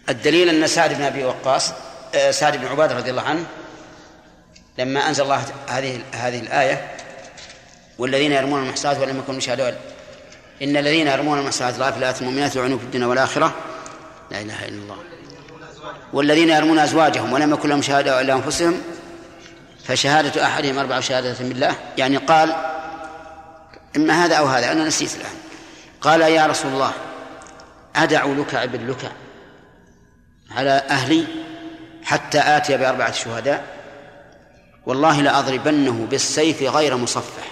[0.09, 1.73] الدليل أن سعد بن أبي وقاص
[2.15, 3.45] آه، سعد بن عبادة رضي الله عنه
[4.77, 6.91] لما أنزل الله هذه هذه الآية
[7.97, 9.90] والذين يرمون المحصنات ولم يكونوا شهداء
[10.61, 13.53] إن الذين يرمون المحصنات الغافلات المؤمنات يلعنون في الدنيا والآخرة.
[14.31, 14.97] لا إله إلا الله.
[16.13, 18.81] والذين يرمون أزواجهم ولم يكن لهم شهادة إلا أنفسهم
[19.85, 22.55] فشهادة أحدهم أربع شهادة بالله يعني قال
[23.95, 25.35] إما هذا أو هذا أنا نسيت الآن.
[26.01, 26.91] قال يا رسول الله
[27.95, 29.11] أدع لكع باللكع
[30.51, 31.25] على أهلي
[32.03, 33.63] حتى آتي بأربعة شهداء
[34.85, 37.50] والله لأضربنه بالسيف غير مصفح.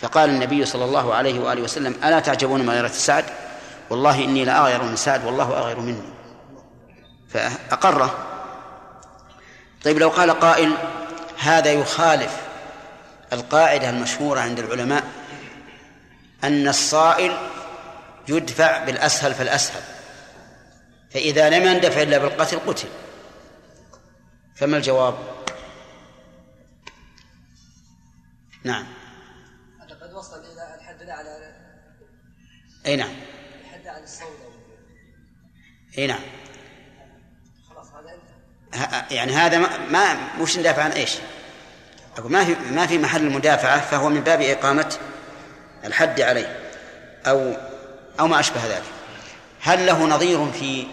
[0.00, 3.24] فقال النبي صلى الله عليه وآله وسلم ألا تعجبون من غيرة سعد؟
[3.90, 6.02] والله إني لأغير من سعد والله أغير مني
[7.28, 8.26] فأقره
[9.84, 10.74] طيب لو قال قائل
[11.38, 12.40] هذا يخالف
[13.32, 15.04] القاعدة المشهورة عند العلماء
[16.44, 17.36] أن الصائل
[18.28, 19.82] يدفع بالأسهل فالأسهل
[21.10, 22.88] فإذا لم يندفع إلا بالقتل قتل.
[24.54, 25.14] فما الجواب؟
[28.64, 28.86] نعم
[29.80, 31.56] هذا قد وصل إلى الحد الاعلى
[32.90, 33.10] أي نعم.
[33.64, 34.28] الحد على الصوت
[35.98, 36.20] أي نعم.
[37.70, 38.14] خلاص هذا
[38.72, 39.16] انتهى.
[39.16, 41.16] يعني هذا ما, ما وش ندافع عن إيش؟
[42.18, 44.96] أقول ما في ما في محل المدافعة فهو من باب إقامة
[45.84, 46.58] الحد عليه
[47.26, 47.54] أو
[48.20, 48.82] أو ما أشبه ذلك.
[49.60, 50.86] هل له نظير في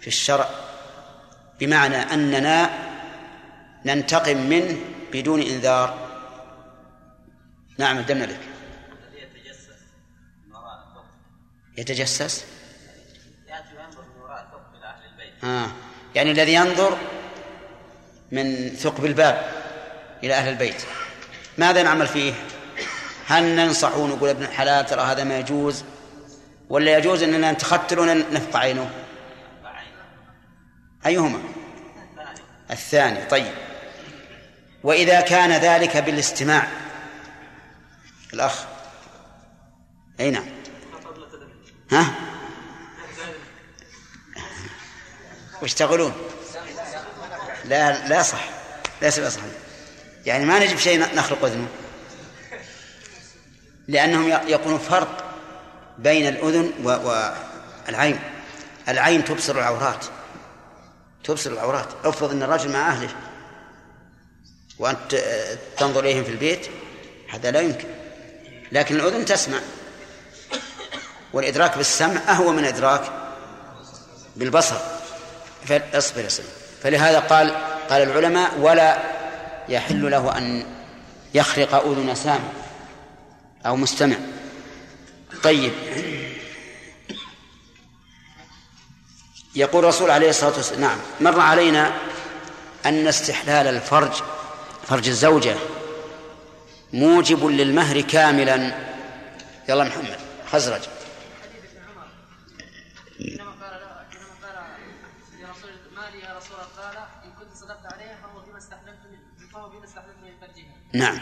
[0.00, 0.48] في الشرع؟
[1.60, 2.70] بمعنى أننا
[3.84, 4.76] ننتقم منه
[5.12, 6.08] بدون إنذار.
[7.78, 8.40] نعم الدم لك.
[15.10, 15.44] البيت.
[15.44, 15.70] آه.
[16.14, 16.98] يعني الذي ينظر
[18.32, 19.52] من ثقب الباب
[20.24, 20.82] إلى أهل البيت.
[21.58, 22.32] ماذا نعمل فيه؟
[23.26, 25.84] هل ننصح ونقول ابن الحلال ترى هذا ما يجوز؟
[26.68, 28.90] ولا يجوز أننا نتختل ونفقع عينه؟
[31.06, 31.38] أيهما؟
[32.70, 33.24] الثاني.
[33.24, 33.52] طيب.
[34.82, 36.68] وإذا كان ذلك بالاستماع.
[38.34, 38.64] الأخ.
[40.20, 40.57] أي نعم.
[41.92, 42.14] ها؟
[45.62, 46.12] وش تقولون؟
[47.64, 48.48] لا لا صح.
[49.02, 49.40] ليس بصح
[50.26, 51.68] يعني ما نجيب شيء نخلق أذنه.
[53.88, 55.34] لأنهم يقولون فرق
[55.98, 58.20] بين الأذن والعين
[58.88, 60.04] العين تبصر العورات.
[61.24, 61.88] تبصر العورات.
[62.04, 63.10] افرض أن الرجل مع أهله.
[64.78, 65.14] وأنت
[65.76, 66.66] تنظر إليهم في البيت
[67.30, 67.88] هذا لا يمكن.
[68.72, 69.58] لكن الأذن تسمع.
[71.32, 73.12] والإدراك بالسمع أهوى من إدراك
[74.36, 74.76] بالبصر.
[75.66, 76.46] فاصبر اصبر
[76.82, 77.54] فلهذا قال
[77.90, 78.98] قال العلماء ولا
[79.68, 80.64] يحل له أن
[81.34, 82.48] يخرق أذن سامع
[83.66, 84.16] أو مستمع.
[85.42, 85.72] طيب.
[89.54, 90.98] يقول الرسول عليه الصلاة والسلام نعم.
[91.20, 91.92] مر علينا
[92.86, 94.12] أن استحلال الفرج
[94.88, 95.56] فرج الزوجة
[96.92, 98.74] موجب للمهر كاملا.
[99.68, 100.16] يلا محمد
[100.52, 100.80] خزرج.
[103.18, 104.56] حينما قال له حينما قال
[105.40, 109.68] لرسول مالي يا رسول الله؟ قال إن كنت صدقت عليها فهو بما استحللت من فهو
[109.68, 110.74] بما استحللت من فرجها.
[110.92, 111.20] نعم.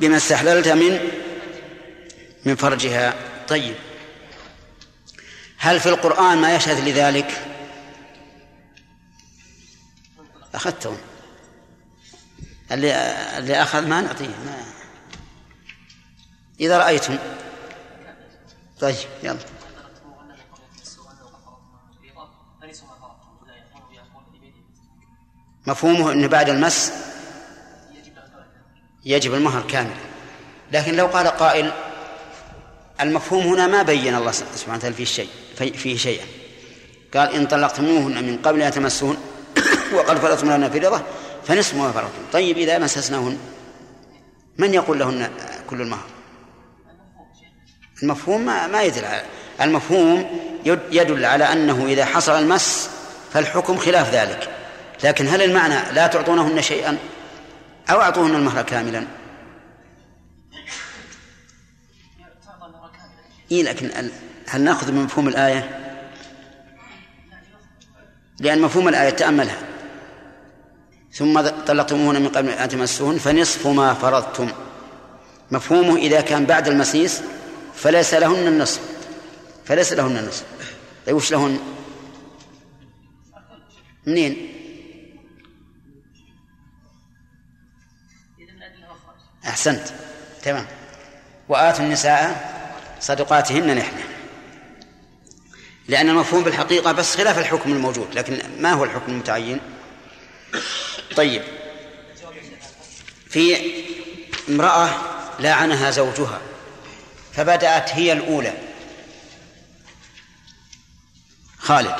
[0.00, 1.10] بما استحللت من؟
[2.44, 3.14] من فرجها.
[3.48, 3.76] طيب.
[5.58, 7.46] هل في القرآن ما يشهد لذلك؟
[10.54, 10.98] أخذته
[12.72, 12.94] اللي
[13.38, 14.64] اللي أخذ ما نعطيه ما.
[16.60, 17.18] إذا رأيتم.
[18.80, 19.55] طيب يلا.
[25.66, 26.92] مفهومه أن بعد المس
[29.04, 30.06] يجب المهر كاملا
[30.72, 31.72] لكن لو قال قائل
[33.00, 36.24] المفهوم هنا ما بين الله سبحانه وتعالى فيه شيء فيه شيئا.
[37.14, 39.16] قال إن طلقتموهن من قبل أن تمسوهن
[39.96, 41.02] وقد فرضتم لنا في رضا
[41.44, 42.22] فنصف ما فرضتم.
[42.32, 43.38] طيب إذا مسسناهن
[44.58, 45.30] من يقول لهن
[45.70, 46.06] كل المهر؟
[48.02, 49.22] المفهوم ما, ما يدل على
[49.60, 50.40] المفهوم
[50.90, 52.90] يدل على أنه إذا حصل المس
[53.32, 54.55] فالحكم خلاف ذلك.
[55.04, 56.98] لكن هل المعنى لا تعطونهن شيئا
[57.90, 59.06] أو أعطوهن المهر كاملا؟
[63.50, 64.10] إيه لكن
[64.46, 65.82] هل نأخذ من مفهوم الآية؟
[68.40, 69.58] لأن مفهوم الآية تأملها.
[71.12, 74.52] ثم طلقتموهن من قبل أن تمسوهن فنصف ما فرضتم.
[75.50, 77.22] مفهومه إذا كان بعد المسيس
[77.74, 78.80] فليس لهن النصف.
[79.64, 80.44] فليس لهن النصف.
[81.06, 81.58] طيب وش لهن؟
[84.06, 84.55] منين؟
[89.48, 89.88] أحسنت.
[90.42, 90.66] تمام.
[91.48, 92.56] وآتوا النساء
[93.00, 93.96] صدقاتهن نحن
[95.88, 99.60] لأن المفهوم بالحقيقة بس خلاف الحكم الموجود لكن ما هو الحكم المتعين؟
[101.16, 101.42] طيب.
[103.30, 103.56] في
[104.48, 104.88] امرأة
[105.40, 106.40] لعنها زوجها
[107.32, 108.52] فبدأت هي الأولى.
[111.58, 111.96] خالد.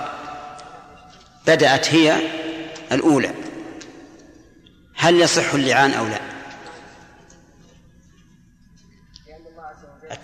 [1.47, 2.17] بدأت هي
[2.93, 3.35] الأولى.
[4.97, 6.36] هل يصح اللعان أو لا؟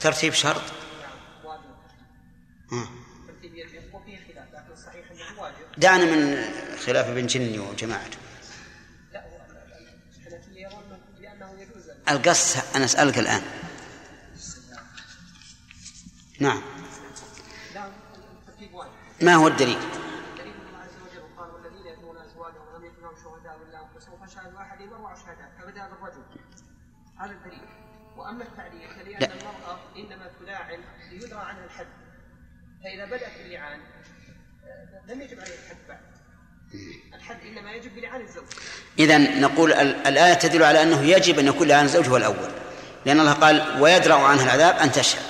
[0.05, 0.63] الترتيب شرط؟
[5.79, 6.45] دعنا من
[6.87, 8.19] خلاف ابن جني وجماعته
[12.09, 13.43] القص أنا أسألك الآن.
[16.41, 16.63] نعم.
[19.23, 19.79] ما هو الدليل؟
[27.19, 27.72] هذا الدليل.
[28.33, 29.27] واما التعليل فلان لا.
[29.27, 30.79] المرأة إنما تلاعن
[31.11, 31.87] ليدرى عنها الحد.
[32.85, 36.01] فإذا بدأت باللعان آه، لم يجب عليها الحد بعد.
[37.15, 38.45] الحد إنما يجب بلعان الزوج.
[38.99, 42.51] إذا نقول ال- الآية تدل على أنه يجب أن يكون لعان الزوج هو الأول.
[43.07, 45.23] لأن الله قال ويدرأ عنها العذاب أن تشهد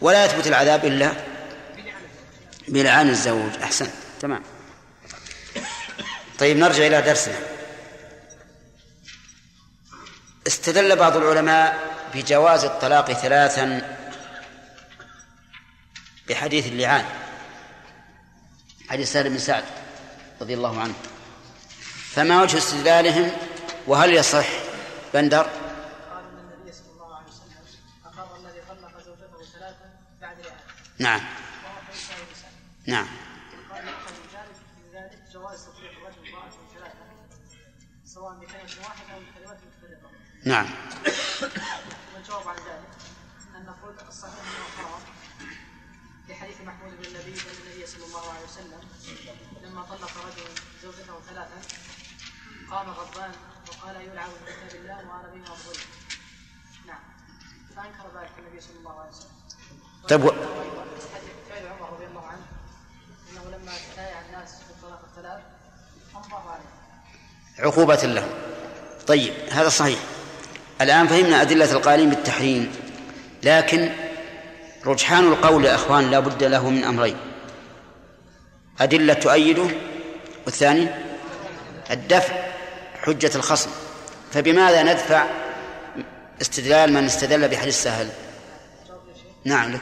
[0.00, 1.12] ولا يثبت العذاب إلا
[2.68, 3.52] بلعان الزوج.
[3.62, 3.88] أحسن
[4.20, 4.42] تمام.
[6.38, 7.34] طيب نرجع إلى درسنا.
[10.46, 13.96] استدل بعض العلماء بجواز الطلاق ثلاثا
[16.28, 17.04] بحديث اللعان.
[18.88, 19.64] حديث سهل بن سعد
[20.40, 20.94] رضي الله عنه.
[22.10, 23.30] فما وجه استدلالهم؟
[23.86, 24.46] وهل يصح؟
[25.14, 25.42] بندر.
[25.42, 25.50] قال
[26.24, 26.70] ان النبي
[52.70, 53.30] قام غضبان
[53.68, 55.84] وقال يلعن بكتاب الله وأنا بين الظلم
[56.86, 56.98] نعم.
[57.76, 59.30] فأنكر ذلك النبي صلى الله عليه وسلم.
[60.08, 60.20] طيب
[61.48, 62.42] فعل عمر رضي الله عنه
[63.30, 65.42] إنه لما تبايع الناس في الطلاق الثلاث
[66.16, 66.70] أمضى عليه.
[67.58, 68.28] عقوبة له.
[69.06, 69.98] طيب هذا صحيح.
[70.80, 72.72] الآن فهمنا أدلة القائلين بالتحريم
[73.42, 73.92] لكن
[74.86, 77.16] رجحان القول يا أخوان لا بد له من أمرين.
[78.80, 79.70] أدلة تؤيده
[80.46, 80.88] والثاني
[81.90, 82.49] الدفع.
[83.02, 83.70] حجة الخصم.
[84.32, 85.26] فبماذا ندفع
[86.40, 88.08] استدلال من استدل بحديث سهل؟
[89.44, 89.80] نعم لك.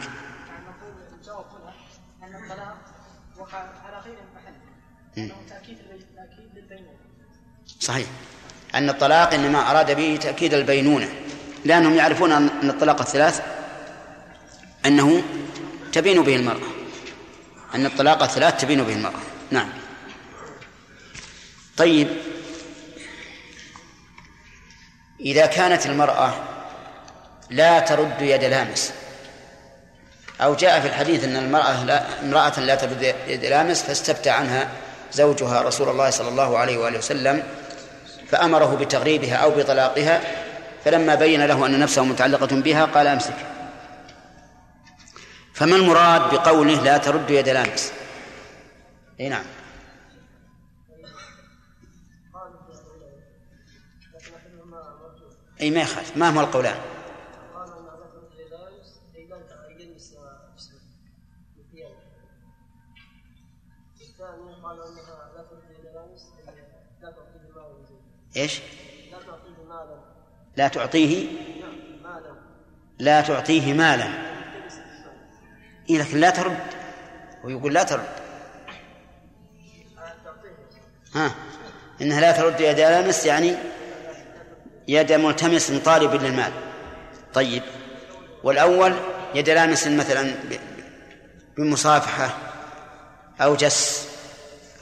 [7.81, 8.07] صحيح.
[8.75, 11.09] أن الطلاق إنما أراد به تأكيد البينونة
[11.65, 13.43] لأنهم يعرفون أن الطلاق الثلاث
[14.87, 15.23] أنه
[15.93, 16.69] تبين به المرأة.
[17.75, 19.21] أن الطلاق الثلاث تبين به المرأة.
[19.51, 19.69] نعم.
[21.77, 22.09] طيب.
[25.21, 26.35] إذا كانت المرأة
[27.51, 28.93] لا ترد يد لامس
[30.41, 34.69] أو جاء في الحديث أن المرأة لا امرأة لا ترد يد لامس فاستفتى عنها
[35.13, 37.43] زوجها رسول الله صلى الله عليه وآله وسلم
[38.31, 40.21] فأمره بتغريبها أو بطلاقها
[40.85, 43.35] فلما بين له أن نفسه متعلقة بها قال أمسك.
[45.55, 47.93] فما المراد بقوله لا ترد يد لامس؟
[49.21, 49.45] إي نعم.
[65.37, 66.33] لا ترد يدامس
[67.03, 67.79] لا تعطيه مالا
[68.37, 68.61] إيش؟
[70.57, 71.27] لا تعطيه؟
[72.99, 74.09] لا تعطيه مالا.
[75.91, 76.59] إيه لكن لا ترد.
[77.45, 78.09] ويقول لا ترد.
[81.15, 81.35] ها؟
[82.01, 83.57] إنها لا ترد يد لامس يعني
[84.89, 86.53] يد ملتمس طالب للمال.
[87.35, 87.63] طيب.
[88.45, 88.95] والأول
[89.35, 90.35] يد لامس مثلا
[91.57, 92.37] بمصافحة
[93.41, 94.09] أو جس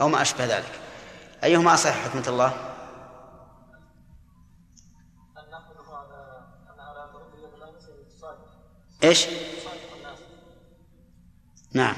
[0.00, 0.72] أو ما أشبه ذلك.
[1.44, 2.66] أيهما أصح حكمة الله؟
[9.06, 9.28] الناس
[11.72, 11.96] نعم.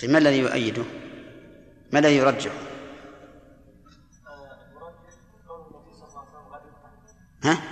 [0.00, 0.84] طيب ما الذي يؤيده؟
[1.92, 2.52] ما الذي يرجح؟
[7.44, 7.62] ها؟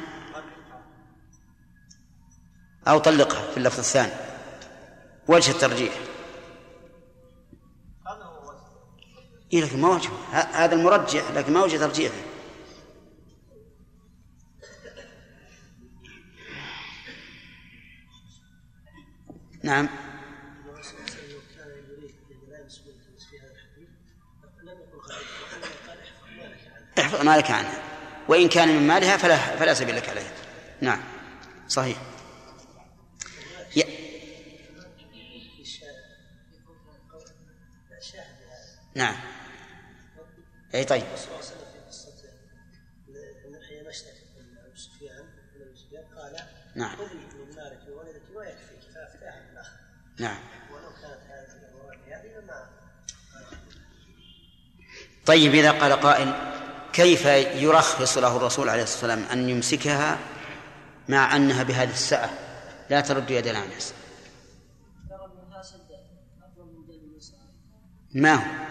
[2.88, 4.12] أو طلقها في اللفظ الثاني.
[5.28, 5.94] وجه الترجيح.
[9.52, 10.10] إيه لكن ما وجه.
[10.32, 12.14] هذا المرجح لكن ما وجه ترجيحه.
[19.62, 19.88] نعم.
[26.98, 27.88] احفظ مالك عنها.
[28.29, 30.33] وإن كان من مالها فلا فلا سبيل لك عليها.
[30.81, 31.01] نعم.
[31.68, 31.99] صحيح.
[33.76, 33.83] ي...
[38.95, 39.16] نعم.
[40.74, 41.05] أي طيب.
[46.74, 46.97] نعم.
[50.18, 50.39] نعم.
[55.26, 56.57] طيب إذا قال قائل
[56.99, 57.24] كيف
[57.62, 60.18] يرخص له الرسول عليه الصلاة والسلام أن يمسكها
[61.09, 62.30] مع أنها بهذه السعة
[62.90, 63.99] لا ترد يد النساء
[68.14, 68.68] ما هو؟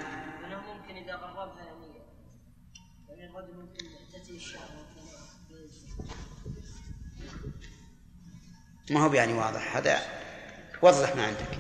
[8.91, 9.99] ما هو يعني واضح؟ هذا
[10.81, 11.59] وضح ما عندك.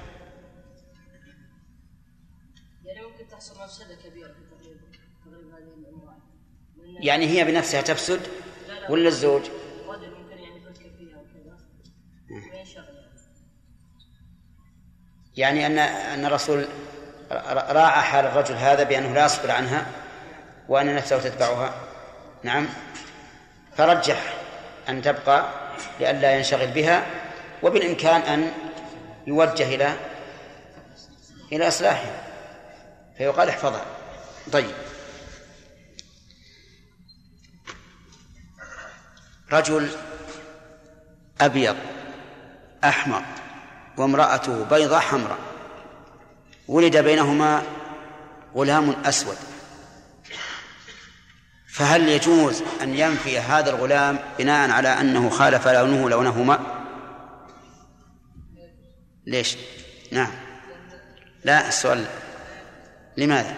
[2.85, 4.77] يعني ممكن تحصل مفسدة كبيرة في تقريب
[5.25, 6.17] تقريب هذه الاموال
[6.77, 8.19] لأن يعني هي بنفسها تفسد
[8.89, 9.41] ولا الزوج؟
[15.37, 16.65] يعني أن أن الرسول
[17.51, 19.85] راعى حال الرجل هذا بأنه لا يصبر عنها
[20.69, 21.73] وأن نفسه تتبعها.
[22.43, 22.67] نعم.
[23.77, 24.33] فرجح
[24.89, 25.49] أن تبقى
[25.99, 27.05] لئلا ينشغل بها
[27.63, 28.51] وبالإمكان أن
[29.27, 29.93] يوجه إلى
[31.51, 32.23] إلى إصلاحها.
[33.17, 33.85] فيقال احفظها.
[34.51, 34.71] طيب.
[39.51, 39.89] رجل
[41.41, 41.75] أبيض
[42.83, 43.23] أحمر
[43.97, 45.37] وامرأته بيضاء حمراء.
[46.67, 47.63] ولد بينهما
[48.55, 49.37] غلام أسود.
[51.67, 56.59] فهل يجوز أن ينفي هذا الغلام بناء على أنه خالف لونه لونهما؟
[59.27, 59.57] ليش؟
[60.11, 60.31] نعم.
[61.43, 62.05] لا السؤال
[63.17, 63.55] لماذا؟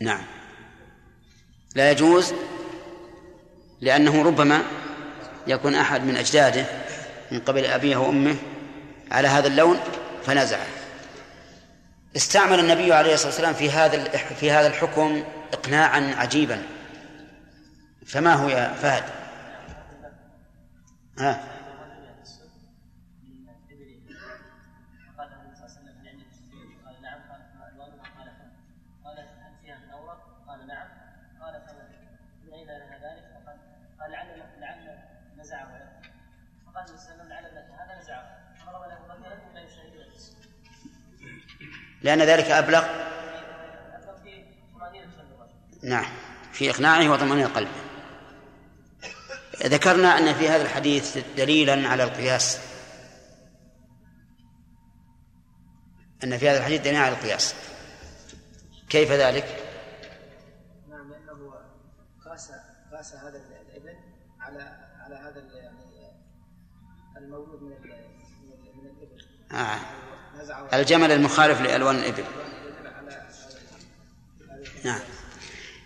[0.00, 0.24] نعم.
[1.74, 2.34] لا يجوز
[3.80, 4.62] لأنه ربما
[5.46, 6.66] يكون أحد من أجداده
[7.30, 8.36] من قبل أبيه وأمه
[9.10, 9.78] على هذا اللون
[10.26, 10.66] فنزعه
[12.16, 14.08] استعمل النبي عليه الصلاة والسلام في هذا
[14.40, 16.62] في هذا الحكم إقناعا عجيبا.
[18.06, 19.04] فما هو يا فهد؟
[21.18, 21.53] ها؟
[42.04, 42.84] لأن ذلك أبلغ.
[45.82, 46.06] نعم.
[46.52, 47.70] في إقناعه وطمأنينة قلبه.
[49.62, 52.58] ذكرنا أن في هذا الحديث دليلا على القياس.
[56.24, 57.54] أن في هذا الحديث دليلا على القياس.
[58.88, 59.44] كيف ذلك؟
[60.88, 61.54] نعم لأنه
[62.24, 62.52] قاس
[62.92, 63.96] قاس هذا الإبن
[64.40, 64.62] على
[65.00, 66.12] على هذا يعني
[67.16, 67.70] المولود من
[68.74, 70.03] من الابل آه.
[70.74, 72.24] الجمل المخالف لألوان الإبل.
[74.84, 75.00] نعم.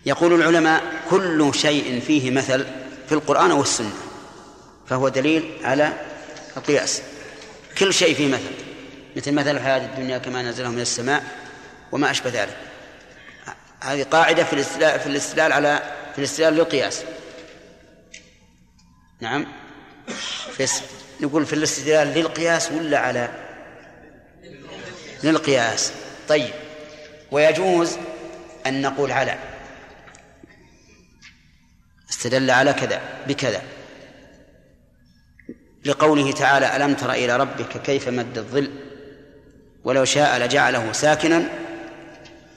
[0.07, 2.67] يقول العلماء كل شيء فيه مثل
[3.09, 3.93] في القرآن والسنة
[4.87, 5.93] فهو دليل على
[6.57, 7.03] القياس.
[7.79, 8.51] كل شيء فيه مثل
[9.17, 11.25] مثل مثل الحياة الدنيا كما نزله من السماء
[11.93, 12.57] وما أشبه ذلك.
[13.81, 15.83] هذه قاعدة في الاستدلال في الاستدلال على
[16.13, 17.03] في الاستدلال للقياس.
[19.21, 19.47] نعم.
[20.57, 20.67] في
[21.21, 23.48] نقول في الاستدلال للقياس ولا على
[25.25, 25.93] للقياس
[26.29, 26.51] طيب.
[27.31, 27.97] ويجوز
[28.67, 29.39] أن نقول على.
[32.11, 33.63] استدل على كذا بكذا.
[35.85, 38.71] لقوله تعالى ألم تر إلى ربك كيف مد الظل؟
[39.85, 41.49] ولو شاء لجعله ساكنا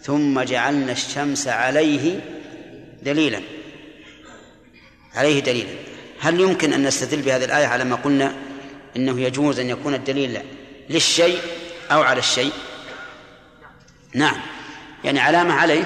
[0.04, 2.20] ثم جعلنا الشمس عليه
[3.04, 3.42] دليلا.
[5.16, 5.70] عليه دليلا.
[6.20, 8.36] هل يمكن أن نستدل بهذه الآية على ما قلنا
[8.96, 10.40] إنه يجوز أن يكون الدليل
[10.90, 11.40] للشيء
[11.92, 12.54] أو على الشيء؟
[14.14, 14.36] نعم.
[15.04, 15.84] يعني علامة عليه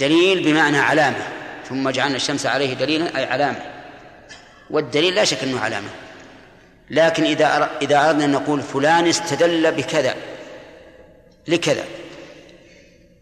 [0.00, 1.28] دليل بمعنى علامة
[1.68, 3.62] ثم جعلنا الشمس عليه دليلا أي علامة.
[4.70, 5.88] والدليل لا شك أنه علامة.
[6.90, 10.14] لكن إذا إذا أردنا أن نقول فلان استدل بكذا
[11.48, 11.84] لكذا.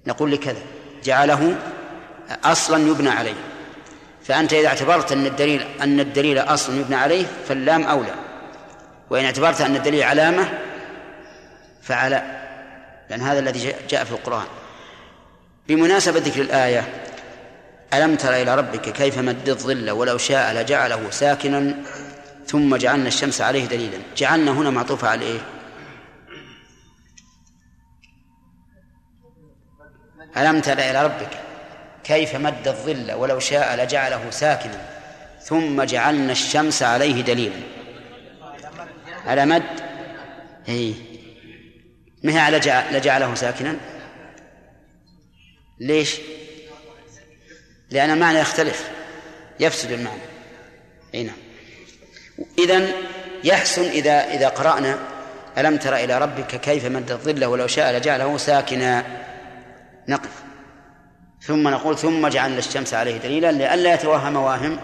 [0.06, 0.62] نقول لكذا.
[1.04, 1.56] جعله
[2.44, 3.34] أصلا يبنى عليه.
[4.24, 8.14] فأنت إذا اعتبرت أن الدليل أن الدليل أصلا يبنى عليه فاللام أولى.
[9.10, 10.58] وإن اعتبرت أن الدليل علامة
[11.84, 12.40] فعلى
[13.10, 14.46] لأن هذا الذي جاء في القرآن.
[15.68, 16.88] بمناسبة ذكر الآية
[17.94, 21.74] ألم تر إلى ربك كيف مد الظل ولو شاء لجعله ساكنا
[22.46, 25.40] ثم جعلنا الشمس عليه دليلا؟ جعلنا هنا معطوفة على إيه؟
[30.36, 31.30] ألم تر إلى ربك
[32.04, 34.80] كيف مد الظل ولو شاء لجعله ساكنا
[35.42, 37.60] ثم جعلنا الشمس عليه دليلا؟
[39.26, 39.62] على مد؟
[40.66, 40.94] هي
[42.24, 42.56] ما هي على
[42.92, 43.76] لجعله ساكنا؟
[45.80, 46.16] ليش؟
[47.90, 48.90] لأن المعنى يختلف.
[49.60, 50.22] يفسد المعنى.
[51.14, 51.36] أي نعم.
[52.58, 52.92] إذن
[53.44, 54.98] يحسن إذا إذا قرأنا
[55.58, 59.04] ألم تر إلى ربك كيف مد الظل ولو شاء لجعله ساكنا؟
[60.08, 60.30] نقف.
[61.42, 64.78] ثم نقول ثم جعلنا الشمس عليه دليلا لئلا يتوهم واهم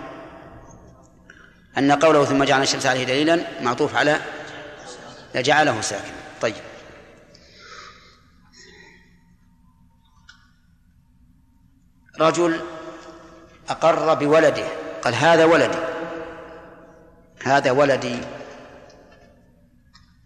[1.79, 4.17] أن قوله ثم جعلنا الشمس عليه دليلا معطوف على
[5.35, 6.15] لجعله ساكنا.
[6.41, 6.70] طيب.
[12.21, 12.61] رجل
[13.69, 14.65] أقر بولده
[15.03, 15.79] قال هذا ولدي
[17.45, 18.21] هذا ولدي.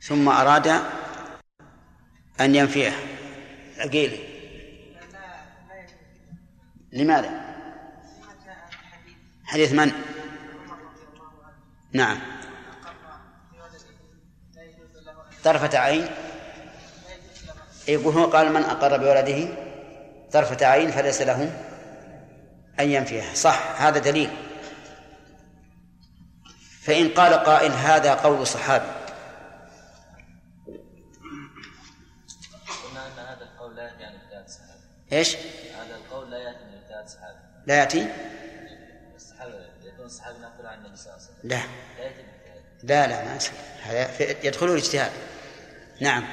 [0.02, 0.66] ثم أراد
[2.40, 2.92] أن ينفيه
[3.78, 4.18] عقيلي
[6.92, 7.30] لماذا؟
[9.44, 9.92] حديث من؟
[11.92, 12.18] نعم.
[15.44, 16.08] طرفة عين.
[17.88, 19.48] يقول هو قال من أقر بولده؟
[20.32, 21.63] طرفة عين فليس له
[22.80, 23.34] أن ينفيها.
[23.34, 24.30] صح هذا دليل.
[26.82, 28.92] فإن قال قائل هذا قول صحابي.
[32.84, 34.80] قلنا إن هذا القول لا يأتي عن الصحابة.
[35.12, 35.36] إيش؟
[35.76, 37.38] هذا القول لا يأتي من اجتهاد الصحابة.
[37.66, 38.08] لا يأتي؟
[39.16, 41.50] الصحابة يكون الصحابي ناقل عن النبي صلى الله عليه وسلم.
[41.50, 41.56] لا.
[41.56, 43.52] لا اجتهاد لا لا ما يصير.
[43.82, 45.12] هذا في- يدخل الاجتهاد.
[46.00, 46.24] نعم.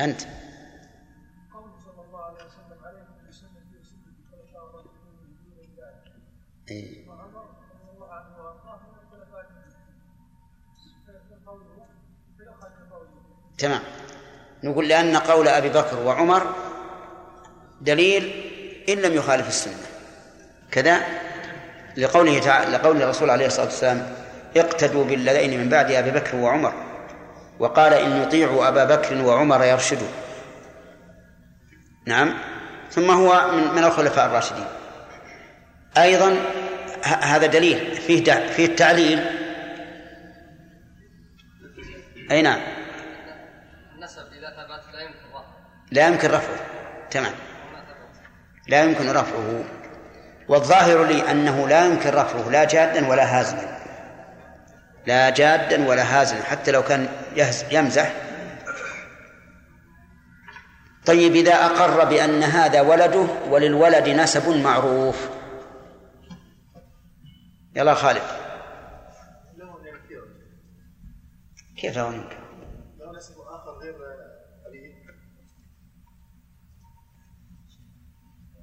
[0.00, 0.20] أنت.
[13.58, 13.80] تمام.
[14.64, 16.54] نقول لأن قول أبي بكر وعمر
[17.80, 18.22] دليل
[18.88, 19.86] إن لم يخالف السنة.
[20.70, 21.00] كذا
[21.96, 24.14] لقوله تعالى لقول الرسول عليه الصلاة والسلام
[24.56, 26.72] اقتدوا بالذين من بعد أبي بكر وعمر.
[27.58, 30.08] وقال إن يطيعوا أبا بكر وعمر يرشدوا
[32.06, 32.34] نعم.
[32.90, 34.66] ثم هو من, من الخلفاء الراشدين.
[35.98, 36.36] أيضا
[37.04, 39.44] هذا دليل فيه فيه التعليل
[42.30, 42.60] أي نعم.
[43.94, 45.44] النسب إذا ثبت لا يمكن رفعه.
[45.92, 46.56] لا يمكن رفعه.
[47.10, 47.32] تمام.
[48.68, 49.64] لا يمكن رفعه.
[50.48, 53.78] والظاهر لي أنه لا يمكن رفعه لا جادا ولا هازلا.
[55.06, 57.08] لا جادا ولا هازلا حتى لو كان
[57.70, 58.12] يمزح.
[61.06, 65.28] طيب إذا أقر بأن هذا ولده وللولد نسب معروف.
[67.76, 68.22] يلا خالد.
[69.54, 69.70] ان
[71.76, 72.38] كيف له ينكر
[72.98, 73.94] له نسب اخر غير
[74.66, 75.04] ابيه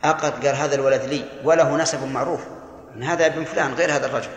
[0.04, 2.48] أقر قال هذا الولد لي وله نسب معروف.
[2.96, 4.32] إن هذا ابن فلان غير هذا الرجل.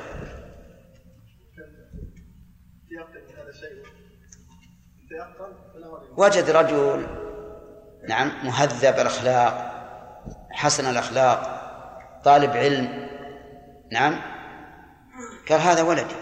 [5.20, 5.34] ان
[6.16, 7.06] وجد رجل
[8.08, 9.74] نعم مهذب الأخلاق
[10.50, 11.60] حسن الأخلاق
[12.24, 13.08] طالب علم
[13.92, 14.33] نعم
[15.48, 16.14] قال هذا ولدي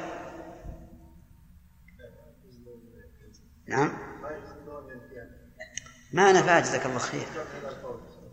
[3.69, 3.99] نعم.
[6.13, 7.27] ما نفع جزاك الله خير.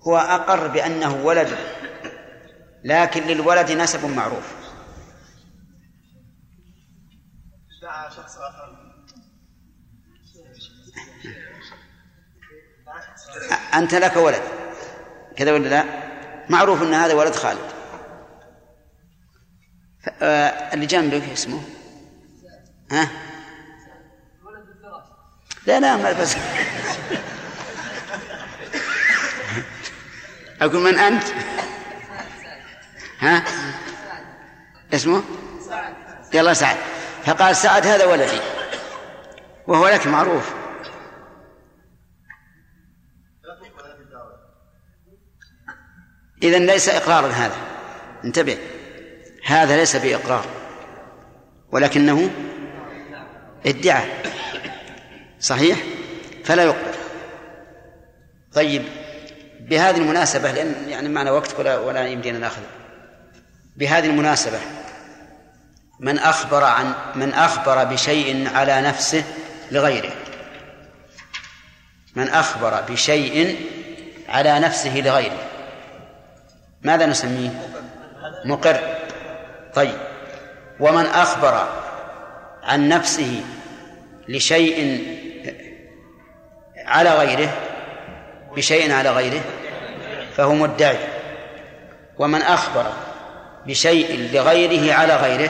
[0.01, 1.57] هو أقر بأنه ولد
[2.83, 4.55] لكن للولد نسب معروف.
[13.73, 14.41] أنت لك ولد.
[15.37, 15.83] كذا ولا لا؟
[16.49, 17.78] معروف أن هذا ولد خالد.
[20.73, 21.61] اللي جنبك اسمه؟
[22.91, 23.09] ها؟
[25.65, 26.35] لا لا ما بس.
[30.61, 31.23] أقول من أنت؟
[33.19, 33.43] ها؟
[34.93, 35.23] اسمه؟
[36.33, 36.77] يلا سعد.
[37.25, 38.39] فقال سعد هذا ولدي
[39.67, 40.53] وهو لك معروف.
[46.43, 47.57] إذن ليس إقرارا هذا.
[48.23, 48.78] انتبه.
[49.49, 50.45] هذا ليس بإقرار
[51.71, 52.29] ولكنه
[53.65, 54.07] ادعاء.
[55.39, 55.77] صحيح؟
[56.45, 56.93] فلا يقبل.
[58.53, 58.83] طيب
[59.59, 62.61] بهذه المناسبة لأن يعني معنا وقت ولا ولا يمدينا نأخذ.
[63.75, 64.59] بهذه المناسبة
[65.99, 69.23] من أخبر عن من أخبر بشيء على نفسه
[69.71, 70.11] لغيره.
[72.15, 73.55] من أخبر بشيء
[74.29, 75.47] على نفسه لغيره.
[76.81, 77.49] ماذا نسميه؟
[78.45, 78.98] مقر.
[79.75, 79.97] طيب.
[80.79, 81.67] ومن أخبر
[82.63, 83.43] عن نفسه
[84.27, 85.05] لشيء
[86.85, 87.49] على غيره
[88.55, 89.41] بشيء على غيره
[90.35, 90.97] فهو مدعي.
[92.17, 92.93] ومن أخبر
[93.65, 95.49] بشيء لغيره على غيره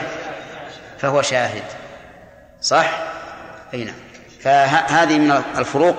[0.98, 1.64] فهو شاهد.
[2.60, 3.02] صح؟
[3.74, 3.94] أي نعم.
[4.40, 5.96] فهذه من الفروق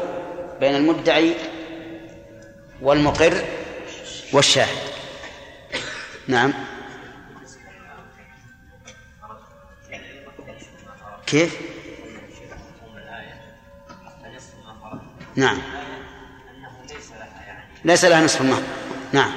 [0.59, 1.33] بين المدعي
[2.81, 3.33] والمقر
[4.33, 4.77] والشاهد.
[6.27, 6.53] نعم.
[11.31, 11.57] كيف؟
[15.35, 15.57] نعم.
[17.85, 18.61] ليس لها نصف المهر
[19.11, 19.31] نعم.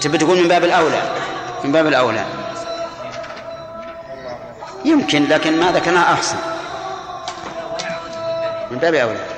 [0.00, 1.02] تبي تقول من باب الأولى؟
[1.64, 2.24] من باب الأولى.
[4.84, 6.36] يمكن لكن ما ذكرناه أحسن؟
[8.70, 9.33] من باب أولى.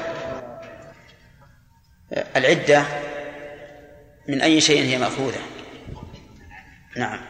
[2.13, 2.87] العدة
[4.29, 5.41] من أي شيء هي مأخوذة.
[6.97, 7.21] نعم.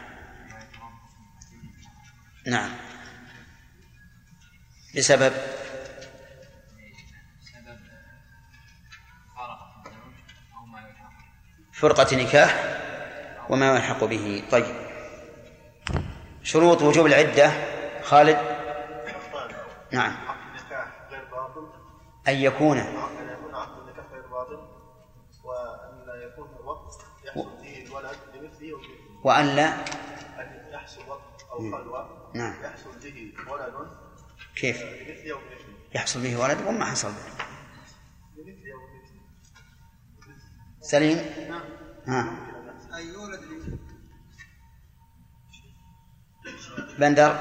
[2.47, 2.69] نعم.
[4.97, 5.33] بسبب
[11.73, 12.77] فرقة نكاح
[13.49, 14.43] وما يلحق به.
[14.51, 14.75] طيب.
[16.43, 17.51] شروط وجوب العدة
[18.03, 18.37] خالد؟
[19.91, 20.15] نعم.
[22.27, 24.59] أن يكون أن يكون عقد النكاح غير باطل
[25.43, 26.93] وأن يكون الوقت
[27.25, 28.77] يحصل فيه الولد لمثله
[29.27, 29.73] ومثله وأن لا.
[30.41, 32.31] أن يحصل وقت أو خلوة.
[32.35, 32.53] نعم.
[32.63, 33.73] يحصل به ولد.
[34.55, 35.37] كيف؟ ومثله
[35.95, 37.45] يحصل به ولد وما حصل به.
[40.81, 41.17] سليم؟
[41.49, 41.61] نعم.
[42.07, 42.21] ها.
[42.93, 43.77] أن يولد لمثله
[46.99, 47.39] بندر؟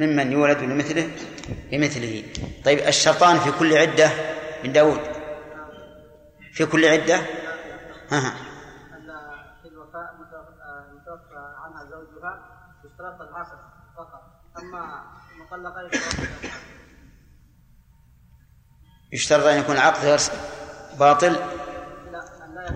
[0.00, 1.10] ممن يولد لمثله؟
[1.72, 2.24] لمثله.
[2.64, 4.10] طيب الشرطان في كل عدة
[4.64, 5.00] من داود؟
[6.52, 7.43] في كل عدة؟
[8.10, 8.34] ها
[9.62, 10.14] في الوفاء
[10.90, 12.38] المتوفى عنها زوجها
[12.84, 13.58] يشترط العقد
[13.96, 14.22] فقط.
[14.58, 15.80] أما المطلقة
[19.12, 20.20] يشترط أن يكون العقد
[20.98, 22.68] باطل؟ لا أن لا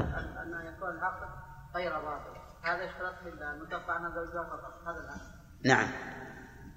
[0.43, 1.29] أن يكون العقد
[1.75, 2.39] غير باطل.
[2.63, 4.89] هذا يشترط في المتوفى عنها زوجها فقط.
[4.89, 5.21] هذا العقد.
[5.65, 5.89] نعم.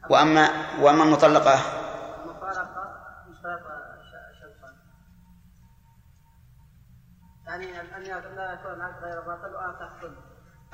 [0.09, 0.49] وأما
[0.81, 1.53] وأما المطلقة؟
[2.25, 3.61] المفارقة يشترط
[4.41, 4.73] شرطان
[7.47, 10.15] يعني أن لا يكون العقد غير باطل وأن تحصل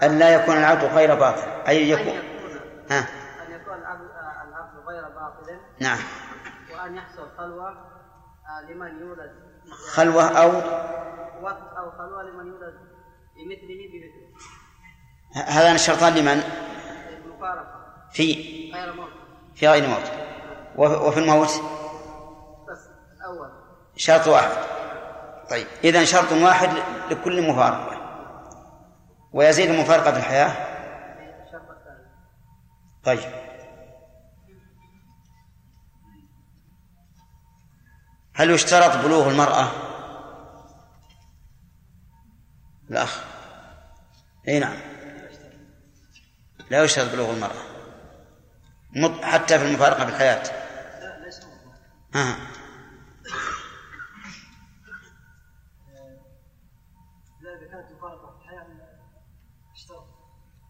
[0.04, 1.42] أن لا يكون العقد غير باطل.
[1.68, 3.00] أي أن يكون يكون ها؟
[3.48, 5.60] أن يكون العقد غير باطل.
[5.80, 5.98] نعم.
[6.74, 9.32] وأن يحصل خلوة آه، لمن يولد.
[9.94, 10.48] خلوة أو
[11.44, 12.74] وقت أو خلوة لمن يولد
[13.36, 14.38] بمثله بمثله.
[15.36, 16.44] ه- هذان الشرطان لمن؟
[17.26, 17.86] المفارقة.
[18.12, 18.24] في
[18.76, 19.10] غير موت.
[19.56, 20.12] في غير موت.
[20.76, 21.50] وف- وفي الموت؟
[22.70, 22.80] بس
[23.26, 23.50] أول.
[23.96, 24.52] شرط واحد.
[25.50, 25.68] طيب.
[25.84, 26.70] إذا شرط واحد
[27.12, 27.98] لكل مفارقة.
[29.34, 30.78] ويزيد المفارقة في الحياة؟
[33.04, 33.48] طيب.
[38.34, 39.72] هل يشترط بلوغ المرأة؟
[42.90, 43.24] الأخ
[44.48, 44.78] أي نعم.
[46.70, 47.68] لا يشترط بلوغ المرأة.
[49.24, 50.44] حتى في المفارقة في الحياة.
[50.44, 51.76] لا ليس موت
[52.16, 52.57] ها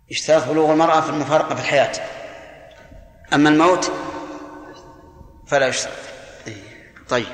[0.09, 1.91] يشترط بلوغ المرأة في المفارقة في الحياة.
[3.33, 3.91] أما الموت
[5.47, 5.93] فلا يشترط.
[6.47, 6.93] إيه.
[7.09, 7.27] طيب.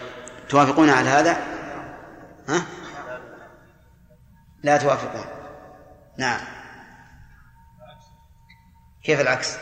[0.50, 1.38] توافقون على هذا؟
[2.48, 2.66] ها؟
[4.64, 5.26] لا توافقون.
[6.18, 6.40] نعم.
[9.04, 9.58] كيف العكس؟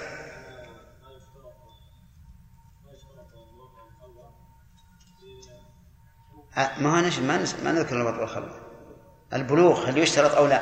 [6.57, 7.11] أه، ما
[7.63, 8.59] ما نذكر الوضع والخلوة
[9.33, 10.61] البلوغ هل يشترط أو لا؟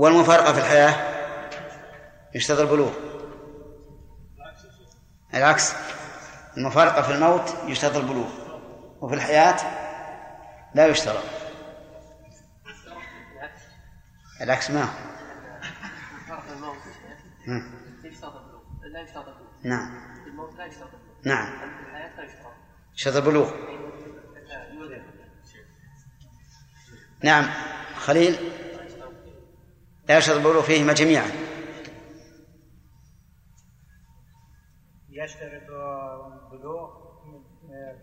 [0.00, 0.94] والمفارقة في الحياة
[2.34, 2.92] يشترط البلوغ
[5.34, 5.74] العكس
[6.56, 8.28] المفارقة في الموت يشترط البلوغ
[9.00, 9.56] وفي الحياة
[10.74, 11.22] لا يشترط
[14.40, 14.88] العكس ما
[19.62, 20.10] نعم.
[21.24, 21.52] نعم.
[22.94, 23.50] يشترط البلوغ
[27.22, 27.50] نعم.
[27.96, 28.36] خليل؟
[30.10, 31.26] لا يشترط البلوغ فيهما جميعا.
[35.10, 35.70] يشترط
[36.42, 36.90] البلوغ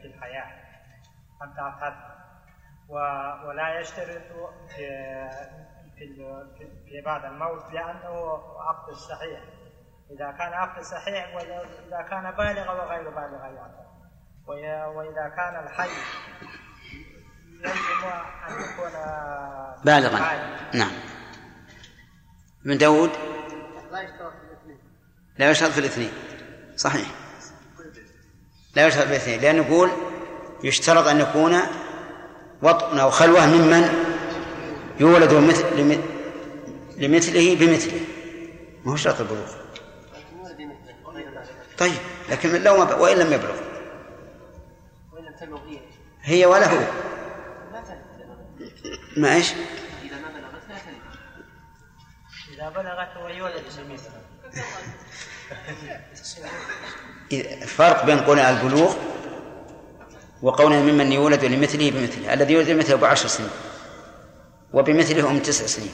[0.01, 0.51] في الحياة
[1.43, 1.95] أن تعتد
[2.89, 4.21] و- ولا يشترط
[4.75, 4.87] في
[6.89, 9.39] في بعد الموت لأنه عقد صحيح.
[10.11, 13.87] إذا كان عقد صحيح وإذا كان بالغا وغير بالغ يعتد
[14.47, 15.89] وي- وإذا كان الحي
[17.49, 18.07] يلزم
[18.47, 18.91] أن يكون
[19.85, 20.09] بالغا.
[20.09, 20.19] بالغ.
[20.79, 20.91] نعم.
[22.67, 23.09] ابن داود؟
[25.37, 26.09] لا يشترط في الاثنين.
[26.77, 27.07] صحيح.
[28.75, 29.41] لا يشترط في الاثنين.
[29.41, 29.89] لأن يقول
[30.63, 31.59] يشترط أن يكون
[32.61, 33.93] وطن أو خلوة ممن
[34.99, 36.01] يولد مثل لم-
[36.97, 38.01] لمثله بمثله.
[38.85, 39.51] ما هو شرط البلوغ.
[41.77, 41.93] طيب
[42.29, 42.95] لكن لو ما.
[42.95, 43.55] وإن لم يبلغ.
[46.23, 46.45] هي.
[46.45, 46.79] ولا هو.
[49.17, 49.53] ما إيش؟
[52.57, 53.63] إذا بلغت ويولد
[57.31, 58.95] إذا- الفرق بين قولنا البلوغ
[60.41, 63.49] وقولنا ممن يولد لمثله بمثله الذي يولد لمثله بعشر سنين
[64.73, 65.93] وبمثله أم تسع سنين.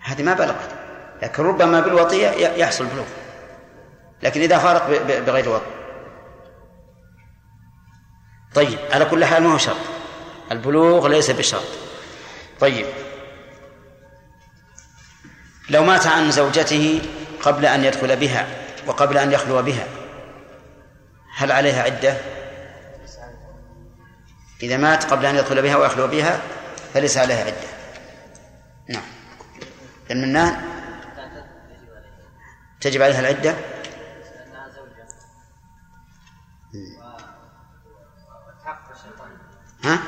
[0.00, 0.70] هذه ما بلغت
[1.22, 3.06] لكن ربما بالوطية يحصل بلوغ.
[4.22, 4.86] لكن إذا فارق
[5.20, 5.66] بغير وطء
[8.54, 9.76] طيب على كل حال ما هو شرط؟
[10.52, 11.64] البلوغ ليس بشرط.
[12.60, 12.86] طيب.
[15.70, 17.02] لو مات عن زوجته
[17.42, 18.46] قبل أن يدخل بها
[18.86, 19.86] وقبل أن يخلو بها
[21.36, 22.16] هل عليها عدة؟
[24.62, 26.40] إذا مات قبل أن يدخل بها ويخلو بها
[26.94, 27.68] فليس عليها عدة.
[28.88, 29.02] نعم.
[30.10, 30.56] المنان
[32.80, 33.54] تجب عليها العدة؟
[39.84, 39.98] ها؟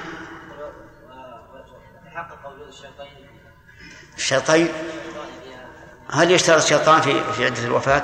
[4.16, 4.68] الشيطين
[6.12, 8.02] هل يشترط الشيطان في في عدة الوفاة؟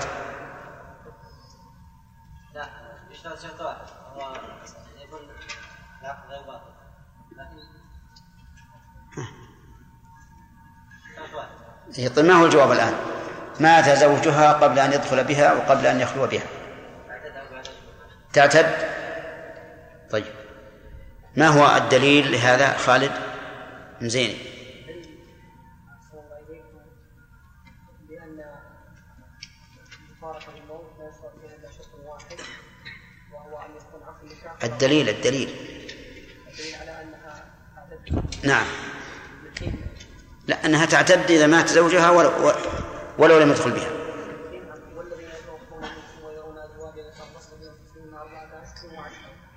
[2.54, 2.68] لا
[3.10, 3.76] يشترط شرط واحد
[4.14, 4.32] هو
[5.04, 5.20] يكون
[6.02, 6.74] العقد غير باطل.
[7.32, 7.58] لكن
[11.98, 12.94] إيه، طيب ما هو الجواب الآن؟
[13.60, 16.46] مات زوجها قبل أن يدخل بها وقبل أن يخلو بها؟
[18.32, 18.66] تعتد؟
[20.10, 20.24] طيب.
[21.36, 23.12] ما هو الدليل لهذا خالد؟
[24.02, 24.53] زين.
[34.64, 35.48] الدليل الدليل.
[38.42, 38.66] نعم.
[40.46, 42.52] لا أنها تعتد إذا مات زوجها ولو,
[43.18, 43.90] ولو لم يدخل بها.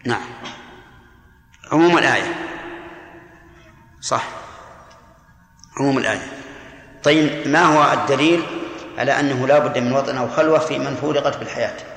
[0.05, 0.27] نعم.
[1.71, 2.35] عموم الآية.
[4.01, 4.27] صح.
[5.77, 6.27] عموم الآية.
[7.03, 8.43] طيب ما هو الدليل
[8.97, 11.96] على أنه لا بد من وطن أو خلوة في من فورقت بالحياة؟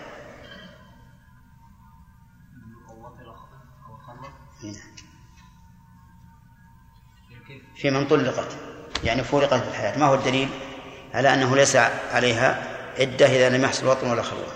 [7.80, 8.56] في من طلقت
[9.04, 9.98] يعني فورقت بالحياة.
[9.98, 10.48] ما هو الدليل؟
[11.14, 14.46] على أنه ليس عليها عدة إذا لم يحصل وطن ولا خلوة.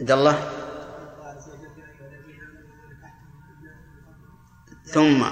[0.00, 0.52] عبد الله؟
[4.84, 5.24] ثم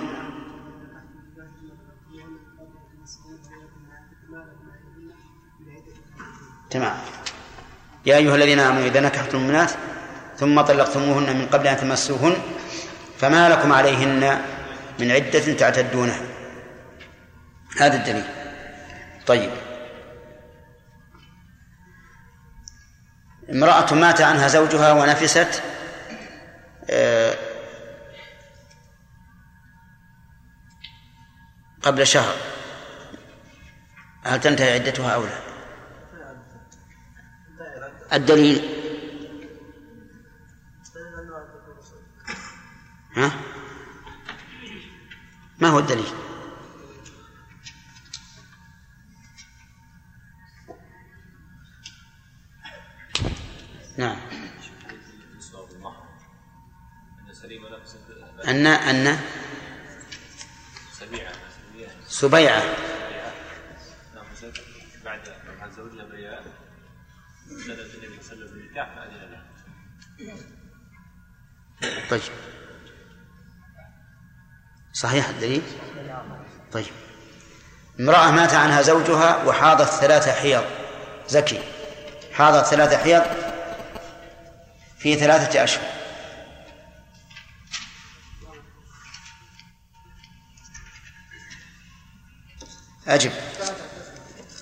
[6.71, 7.10] تمام.
[8.07, 9.71] يا أيها الذين آمنوا إذا نكحتم المؤمنات
[10.37, 12.37] ثم طلقتموهن من قبل أن تمسوهن
[13.19, 14.41] فما لكم عليهن
[14.99, 16.21] من عدة تعتدونها.
[17.81, 18.25] هذا الدليل.
[19.27, 19.51] طيب.
[23.51, 25.63] امرأة مات عنها زوجها ونفست
[26.91, 27.35] آه،
[31.83, 32.35] قبل شهر.
[34.25, 35.50] هل تنتهي عدتها أو لا؟
[38.13, 38.63] الدليل.
[43.17, 43.33] ها؟
[45.59, 46.07] ما هو الدليل؟
[53.97, 54.17] نعم.
[58.49, 59.19] أن أن
[62.09, 62.63] سبيعة.
[64.15, 64.27] نعم
[65.61, 66.45] بعد زوجها بيان
[72.11, 72.23] طيب.
[74.93, 75.63] صحيح الدليل؟
[76.73, 76.87] طيب.
[78.01, 80.65] امرأة مات عنها زوجها وحاضت ثلاثة حيض.
[81.29, 81.63] زكي.
[82.33, 83.23] حاضت ثلاثة حيض
[84.99, 85.85] في ثلاثة أشهر.
[93.09, 93.33] أجب.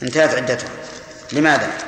[0.03, 0.71] انتهت عدتها.
[1.33, 1.88] لماذا؟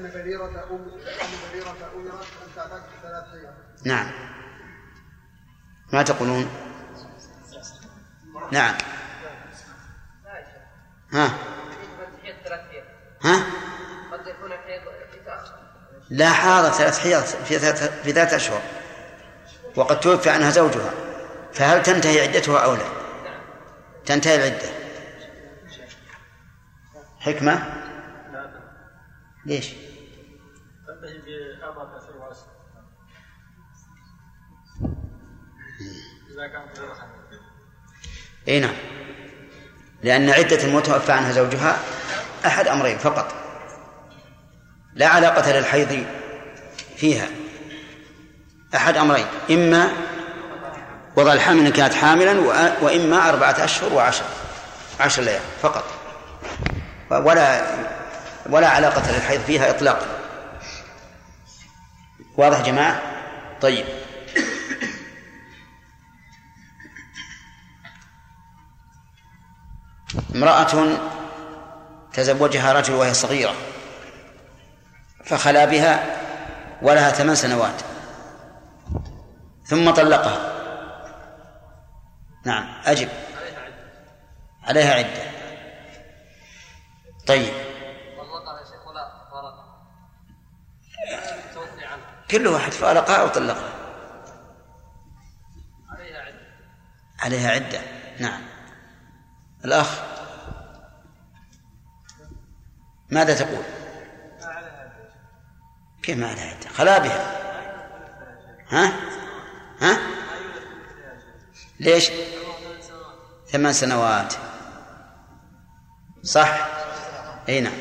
[0.00, 4.10] لأن بريرة أم لأن بريرة أمرت أن تعتد ثلاث حيض نعم.
[5.92, 6.50] ما تقولون؟
[8.52, 8.74] نعم.
[11.12, 11.38] ها؟
[13.24, 13.46] ها؟
[16.10, 18.62] لا حاضت ثلاث حيض في ثلاث في ثلاث أشهر.
[19.76, 20.90] وقد توفي عنها زوجها.
[21.52, 22.88] فهل تنتهي عدتها أو لا؟
[24.06, 24.68] تنتهي العدة.
[27.20, 27.80] حكمة؟
[29.46, 29.74] ليش؟
[38.48, 38.74] إي نعم.
[40.02, 41.78] لأن عدة المتوفى عنها زوجها
[42.46, 43.34] أحد أمرين فقط.
[44.94, 46.06] لا علاقة للحيض
[46.96, 47.28] فيها.
[48.74, 49.26] أحد أمرين.
[49.50, 49.92] إما
[51.16, 52.40] وضع الحمل إن كانت حاملا
[52.80, 54.24] وإما أربعة أشهر وعشر.
[55.00, 55.84] عشر ليال فقط.
[57.10, 57.66] ولا
[58.50, 60.06] ولا علاقة للحيض فيها إطلاقا.
[62.36, 63.02] واضح جماعة؟
[63.60, 63.84] طيب.
[70.40, 70.98] امرأة
[72.12, 73.54] تزوجها رجل وهي صغيرة
[75.24, 76.20] فخلا بها
[76.82, 77.82] ولها ثمان سنوات
[79.64, 80.52] ثم طلقها.
[82.44, 83.08] نعم أجب.
[84.62, 85.30] عليها عدة.
[87.26, 87.54] طيب.
[92.30, 93.72] كل واحد فارقها أو طلقها
[97.18, 97.80] عليها عدة.
[98.18, 98.40] نعم.
[99.64, 100.09] الأخ.
[103.10, 103.64] ماذا تقول؟
[106.02, 107.40] كيف ما عليها عدة خلا بها.
[108.68, 108.92] ها؟
[109.80, 109.98] ها؟
[111.80, 112.10] ليش؟
[113.52, 114.34] ثمان سنوات.
[116.22, 116.68] صح؟
[117.48, 117.72] أي نعم.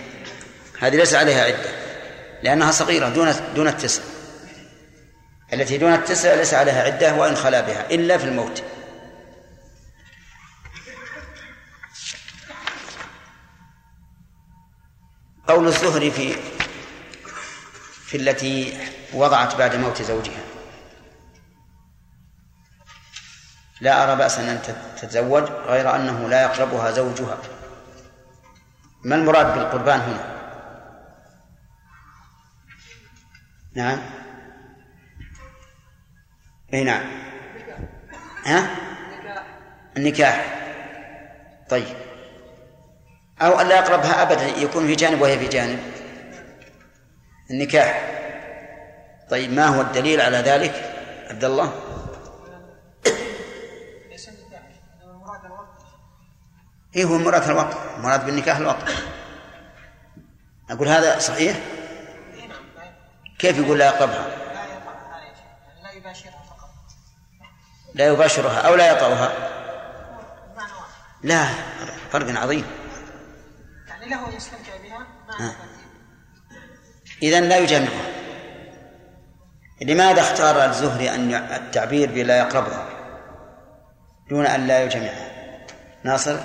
[0.80, 1.70] هذه ليس عليها عدة
[2.44, 4.02] لأنها صغيرة دون دون التسع.
[5.54, 8.64] التي دون التسع ليس عليها عدة وإن خلا بها إلا في الموت.
[15.50, 16.36] قول الزهري في
[18.06, 18.78] في التي
[19.14, 20.44] وضعت بعد موت زوجها.
[23.82, 24.62] لا أرى بأسا أن
[25.02, 27.38] تتزوج غير أنه لا يقربها زوجها.
[29.04, 30.40] ما المراد بالقربان هنا؟
[33.74, 34.00] نعم.
[36.74, 37.06] أي نعم.
[38.46, 38.76] ها؟
[39.98, 40.60] النكاح.
[41.70, 42.09] طيب.
[43.42, 45.80] أو أن لا يقربها أبدا يكون في جانب وهي في جانب.
[47.52, 48.20] النكاح.
[49.30, 50.96] طيب ما هو الدليل على ذلك؟
[51.30, 51.74] عبد الله.
[56.96, 58.92] إيه هو مراد الوقت؟ مراد بالنكاح الوقت.
[60.70, 61.58] أقول هذا صحيح؟
[63.40, 64.28] كيف يقول لا يقربها؟
[65.84, 66.40] لا يباشرها
[67.94, 69.32] لا يباشرها أو لا يطأها
[71.24, 71.48] لا
[72.12, 72.79] فرق عظيم.
[74.10, 75.08] له يستمتع بها
[75.40, 75.56] آه.
[77.24, 78.10] إذا لا يجامعها
[79.82, 82.90] لماذا اختار الزهري أن التعبير بلا يقربها
[84.30, 85.30] دون أن لا يجامعها
[86.04, 86.40] ناصر؟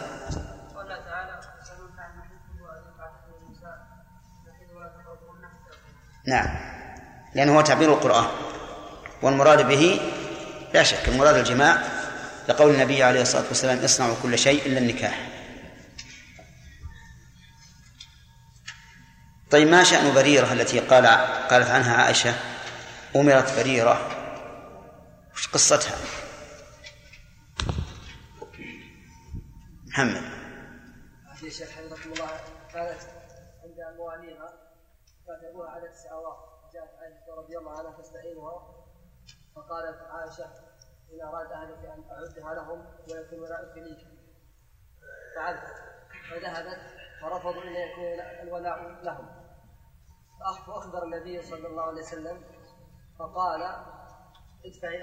[6.27, 6.47] نعم.
[7.35, 8.27] لأنه هو تعبير القرآن.
[9.23, 10.01] والمراد به
[10.75, 11.79] لا شك المراد الجماع
[12.49, 15.34] لقول النبي عليه الصلاة والسلام اصنعوا كل شيء إلا النكاح.
[19.55, 21.07] طيب ما شأن بريرة التي قال
[21.51, 22.35] قالت عنها عائشة؟
[23.17, 23.99] أمرت بريرة.
[25.35, 25.97] وش قصتها؟
[29.87, 30.23] محمد.
[31.37, 32.31] في شيخ حفظكم الله
[32.73, 33.01] كانت
[33.65, 34.49] عند مواليها
[35.27, 38.85] كانت ابوها على تسع اواق جاءت عائشة رضي الله عنها تستعينها
[39.57, 40.51] فقالت عائشة
[41.13, 43.97] إن أراد اهلك أن أعدها لهم ويكون ولاؤك لي
[45.37, 45.65] فعلت
[46.31, 46.81] فذهبت
[47.21, 49.44] فرفضوا ان يكون الولاء لهم.
[50.41, 52.43] فأخبر النبي صلى الله عليه وسلم
[53.18, 53.62] فقال
[54.64, 55.03] ادفعي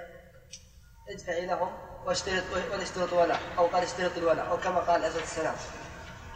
[1.09, 1.73] ادفعي لهم
[2.05, 5.55] واشترط واشترط ولاء أو قال اشترط الولاء أو كما قال عليه السلام.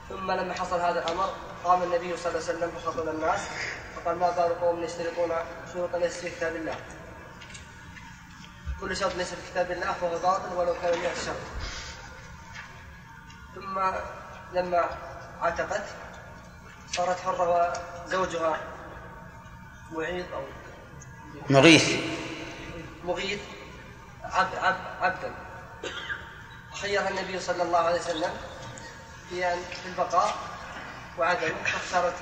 [0.10, 1.30] ثم لما حصل هذا الأمر
[1.64, 3.40] قام النبي صلى الله عليه وسلم فخطب الناس
[3.96, 5.32] فقال ما بال قوم يشترطون
[5.74, 6.76] شروطا ليس في كتاب الله.
[8.82, 11.36] كل شرط ليس في كتاب الله فهو باطل ولو كان 100 شرط.
[13.56, 13.80] ثم
[14.54, 14.90] لما
[15.42, 15.84] عتقت
[16.92, 17.74] صارت حرة
[18.06, 18.75] وزوجها
[19.92, 20.44] معيط أو
[21.50, 21.90] مغيث.
[23.04, 23.40] مغيث؟
[24.24, 25.36] عبد عبد عبدا
[26.82, 28.34] خيرها النبي صلى الله عليه وسلم
[29.30, 30.36] في أن في البقاء
[31.18, 32.14] وعدم فاختارت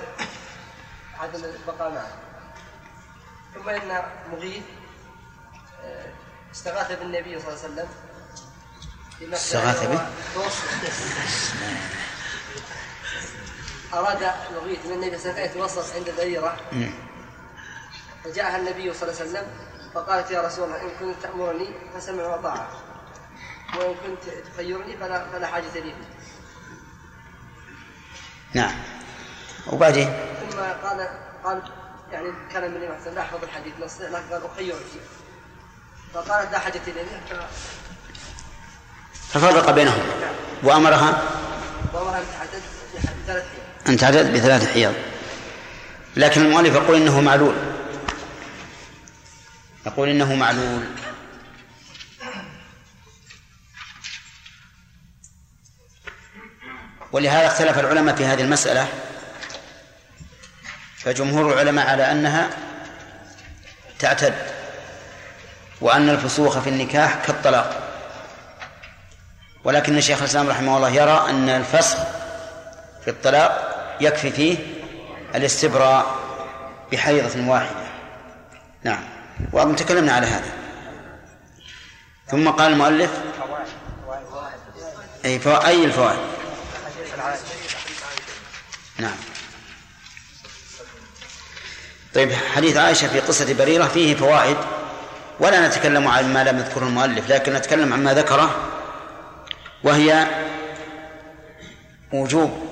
[1.20, 2.18] عدم البقاء معه.
[3.54, 4.64] ثم إن مغيث
[5.84, 6.06] آه،
[6.52, 7.88] استغاث بالنبي صلى الله عليه وسلم
[9.34, 10.02] استغاث به؟
[13.94, 16.10] أراد مغيث من النبي صلى الله عليه وسلم يتوسط عند
[16.72, 16.92] مم.
[18.24, 19.48] فجاءها النبي صلى الله عليه وسلم
[19.94, 22.68] فقالت يا رسول الله إن كنت تأمرني فسمع وطاعة.
[23.78, 25.96] وإن كنت تخيرني فلا فلا حاجة لي
[28.54, 28.72] نعم.
[29.72, 30.14] وبعدين؟
[30.52, 31.10] ثم قال
[31.44, 31.62] قال
[32.12, 34.86] يعني كان من وسلم لا أحفظ الحديث نصه لكن قال أخيرك
[36.14, 37.06] فقالت لا حاجة لي
[39.30, 40.00] ففرق بينهم.
[40.64, 41.22] وأمرها؟
[41.94, 42.22] وأمرها
[43.88, 44.94] أن تعدد بثلاث حيض.
[46.16, 47.73] لكن المؤلف يقول إنه معلول.
[49.86, 50.84] يقول إنه معلول.
[57.12, 58.88] ولهذا اختلف العلماء في هذه المسألة
[60.98, 62.50] فجمهور العلماء على أنها
[64.00, 64.34] تعتد
[65.82, 67.84] وأن الفسوق في النكاح كالطلاق.
[69.64, 71.98] ولكن الشيخ الإسلام رحمه الله يرى أن الفسخ
[73.04, 74.58] في الطلاق يكفي فيه
[75.36, 76.16] الاستبراء
[76.92, 77.88] بحيضة واحدة.
[78.84, 79.13] نعم.
[79.52, 80.52] وأظن تكلمنا على هذا.
[82.28, 83.12] ثم قال المؤلف
[85.26, 85.42] أي.
[85.46, 86.20] أي الفوائد؟
[88.98, 89.16] نعم.
[92.14, 94.58] طيب حديث عائشة في قصة بريرة فيه فوائد.
[95.40, 98.70] ولا نتكلم عن ما لم يذكره المؤلف لكن نتكلم عما ذكره.
[99.84, 100.28] وهي
[102.14, 102.70] وجوب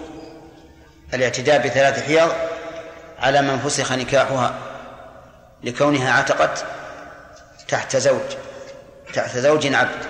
[1.13, 2.31] الاعتداء بثلاث حيض
[3.19, 4.70] على من فسخ نكاحها.
[5.63, 6.65] لكونها عتقت
[7.67, 8.35] تحت زوج
[9.13, 10.05] تحت زوج عبد.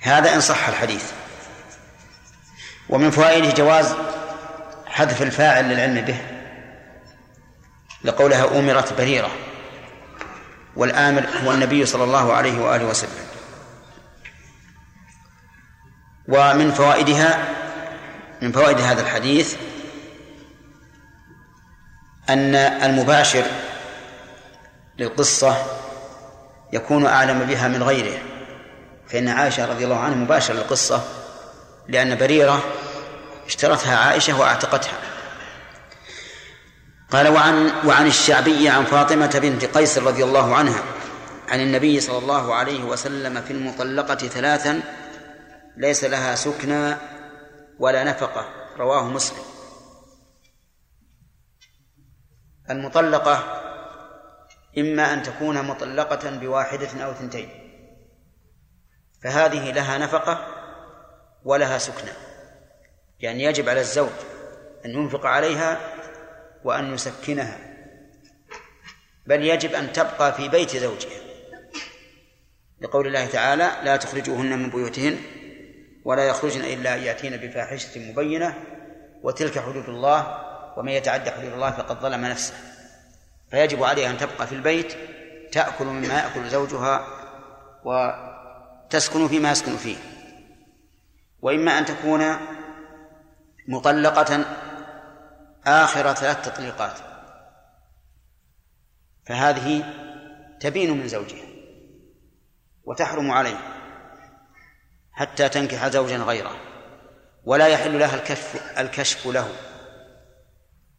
[0.00, 1.12] هذا إن صح الحديث.
[2.88, 3.94] ومن فوائده جواز
[4.86, 6.20] حذف الفاعل للعلم به
[8.04, 9.30] لقولها أمرت بريرة
[10.76, 13.26] والآمر هو النبي صلى الله عليه وآله وسلم.
[16.28, 17.48] ومن فوائدها
[18.42, 19.56] من فوائد هذا الحديث
[22.30, 23.44] أن المباشر
[24.98, 25.56] للقصة
[26.72, 28.18] يكون أعلم بها من غيره.
[29.08, 31.02] فإن عائشة رضي الله عنها مباشر للقصة
[31.88, 32.62] لأن بريرة
[33.46, 34.98] اشترتها عائشة وأعتقتها.
[37.10, 40.82] قال وعن وعن الشعبي عن فاطمة بنت قيس رضي الله عنها
[41.48, 44.80] عن النبي صلى الله عليه وسلم في المطلقة ثلاثا
[45.76, 46.96] ليس لها سكنى
[47.78, 48.48] ولا نفقة
[48.78, 49.51] رواه مسلم.
[52.72, 53.62] المطلقة
[54.78, 57.48] إما أن تكون مطلقة بواحدة أو ثنتين
[59.22, 60.46] فهذه لها نفقة
[61.44, 62.12] ولها سكنى
[63.20, 64.10] يعني يجب على الزوج
[64.84, 65.80] أن ينفق عليها
[66.64, 67.58] وأن يسكنها.
[69.26, 71.20] بل يجب أن تبقى في بيت زوجها.
[72.80, 75.18] لقول الله تعالى لا تخرجوهن من بيوتهن
[76.04, 78.54] ولا يخرجن إلا يأتين بفاحشة مبينة.
[79.22, 82.54] وتلك حدود الله ومن يتعدى حدود الله فقد ظلم نفسه.
[83.50, 84.96] فيجب عليها أن تبقى في البيت
[85.52, 87.06] تأكل مما يأكل زوجها
[87.84, 89.96] وتسكن فيما يسكن فيه.
[91.42, 92.36] وإما أن تكون
[93.68, 94.44] مطلقة
[95.66, 96.98] آخر ثلاث تطليقات.
[99.26, 99.84] فهذه
[100.60, 101.46] تبين من زوجها
[102.84, 103.58] وتحرم عليه
[105.12, 106.56] حتى تنكح زوجا غيره
[107.44, 109.48] ولا يحل لها الكشف الكشف له.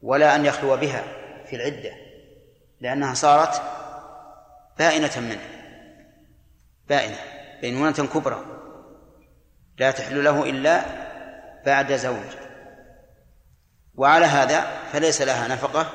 [0.04, 1.04] ولا أن يخلو بها
[1.46, 1.92] في العدة
[2.82, 3.62] لأنها صارت
[4.80, 5.50] بائنة منه
[6.90, 7.18] بائنة
[7.62, 8.46] بينونة كبرى
[9.78, 10.86] لا تحل له إلا
[11.66, 12.36] بعد زوج.
[13.96, 15.90] وعلى هذا فليس لها نفقة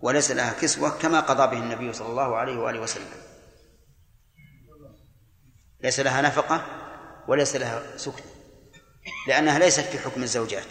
[0.00, 3.06] وليس لها كسوة كما قضى به النبي صلى الله عليه وآله وسلم.
[5.80, 6.64] ليس لها نفقة
[7.28, 8.24] وليس لها سكن
[9.28, 10.66] لأنها ليست في حكم الزوجات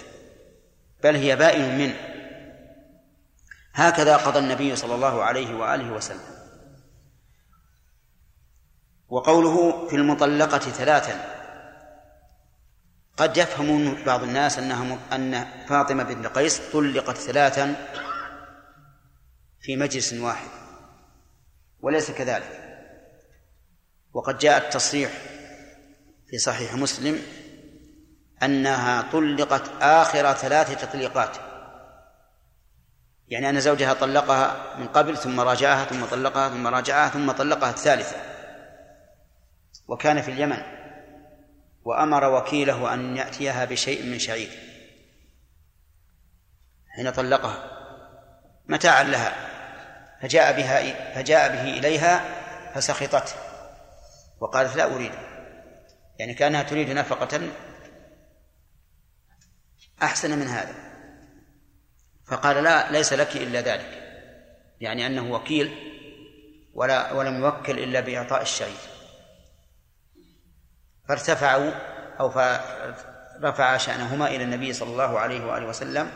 [1.04, 2.15] بل هي بائن منه
[3.76, 6.36] هكذا قضى النبي صلى الله عليه وآله وسلم.
[9.10, 11.36] وقوله في المطلقة ثلاثا.
[13.18, 17.76] قد يفهم بعض الناس أنها أن فاطمة بنت قيس طلقت ثلاثا
[19.62, 20.50] في مجلس واحد
[21.82, 22.62] وليس كذلك.
[24.14, 25.12] وقد جاء التصريح
[26.30, 27.20] في صحيح مسلم
[28.44, 31.45] أنها طلقت آخر ثلاث تطليقات.
[33.30, 38.16] يعني أن زوجها طلقها من قبل ثم راجعها ثم طلقها ثم راجعها ثم طلقها الثالثة.
[39.88, 40.62] وكان في اليمن.
[41.84, 44.50] وأمر وكيله أن يأتيها بشيء من شعير.
[46.96, 47.72] حين طلقها.
[48.68, 49.34] متاعا لها.
[50.22, 52.24] فجاء بها فجاء به إليها
[52.74, 53.36] فسخطته.
[54.40, 55.12] وقالت لا أريد.
[56.20, 57.42] يعني كأنها تريد نفقة
[60.04, 60.85] أحسن من هذا.
[62.28, 64.06] فقال لا ليس لك إلا ذلك.
[64.82, 65.76] يعني أنه وكيل
[66.74, 68.78] ولا ولم يوكل إلا بإعطاء الشعير
[71.08, 71.72] فارتفعوا
[72.20, 76.12] أو فرفع شأنهما إلى النبي صلى الله عليه وآله وسلم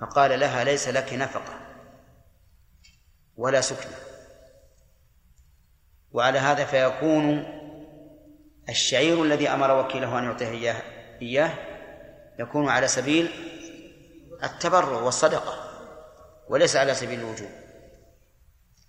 [0.00, 1.60] فقال لها ليس لك نفقة
[3.36, 3.96] ولا سكنة.
[6.12, 7.44] وعلى هذا فيكون
[8.68, 10.82] الشعير الذي أمر وكيله أن يعطيه إياه
[11.22, 11.50] إياه
[12.38, 13.30] يكون على سبيل
[14.44, 15.68] التبرع والصدقة
[16.48, 17.50] وليس على سبيل الوجوب.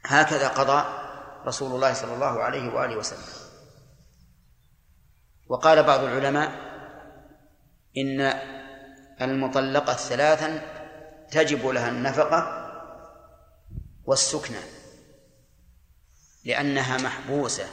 [0.06, 1.10] هكذا قضى
[1.46, 3.50] رسول الله صلى الله عليه وآله وسلم.
[5.48, 6.70] وقال بعض العلماء
[7.98, 8.22] إن
[9.22, 10.62] المطلقة ثلاثا
[11.32, 12.70] تجب لها النفقة
[14.06, 14.60] والسكنى
[16.46, 17.68] لأنها محبوسة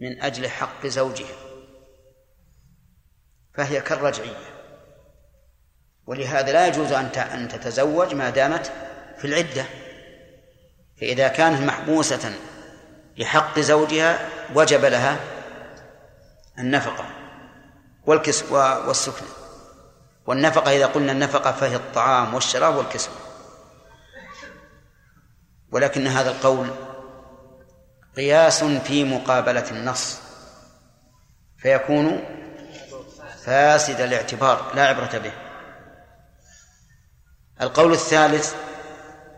[0.00, 1.36] من أجل حق زوجها
[3.54, 4.55] فهي كالرجعية.
[6.06, 8.72] ولهذا لا يجوز أن تتزوج ما دامت
[9.18, 9.64] في العدة.
[11.00, 12.32] فإذا كانت محبوسة
[13.16, 15.16] لحق زوجها وجب لها
[16.58, 17.04] النفقة
[18.06, 18.56] والكسو
[18.86, 19.26] والسكن.
[20.26, 23.14] والنفقة إذا قلنا النفقة فهي الطعام والشراب والكسوة
[25.72, 26.70] ولكن هذا القول
[28.16, 30.18] قياس في مقابلة النص.
[31.58, 32.24] فيكون
[33.44, 35.32] فاسد الاعتبار لا عبرة به.
[37.60, 38.54] القول الثالث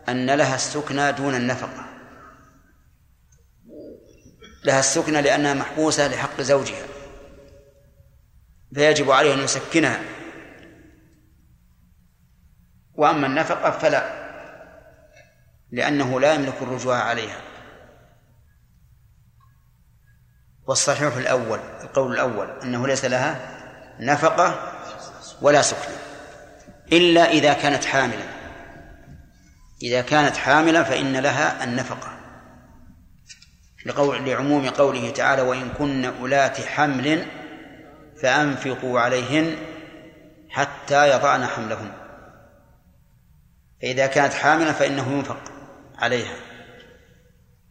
[0.09, 1.85] أن لها السكنى دون النفقة.
[4.63, 6.85] لها السكنى لأنها محبوسة لحق زوجها.
[8.73, 10.01] فيجب عليه أن يسكنها.
[12.93, 14.19] وأما النفقة فلا
[15.71, 17.41] لأنه لا يملك الرجوع عليها.
[20.67, 23.59] والصحيح الأول القول الأول أنه ليس لها
[23.99, 24.73] نفقة
[25.41, 26.08] ولا سكنى.
[26.91, 28.39] إلا إذا كانت حاملا
[29.83, 32.19] إذا كانت حاملا فإن لها النفقة.
[33.85, 37.25] لقول لعموم قوله تعالى وإن كن أولات حمل
[38.21, 39.55] فأنفقوا عليهن
[40.49, 41.91] حتى يضعن حملهن.
[43.81, 45.51] فإذا كانت حاملا فإنه ينفق
[45.97, 46.35] عليها.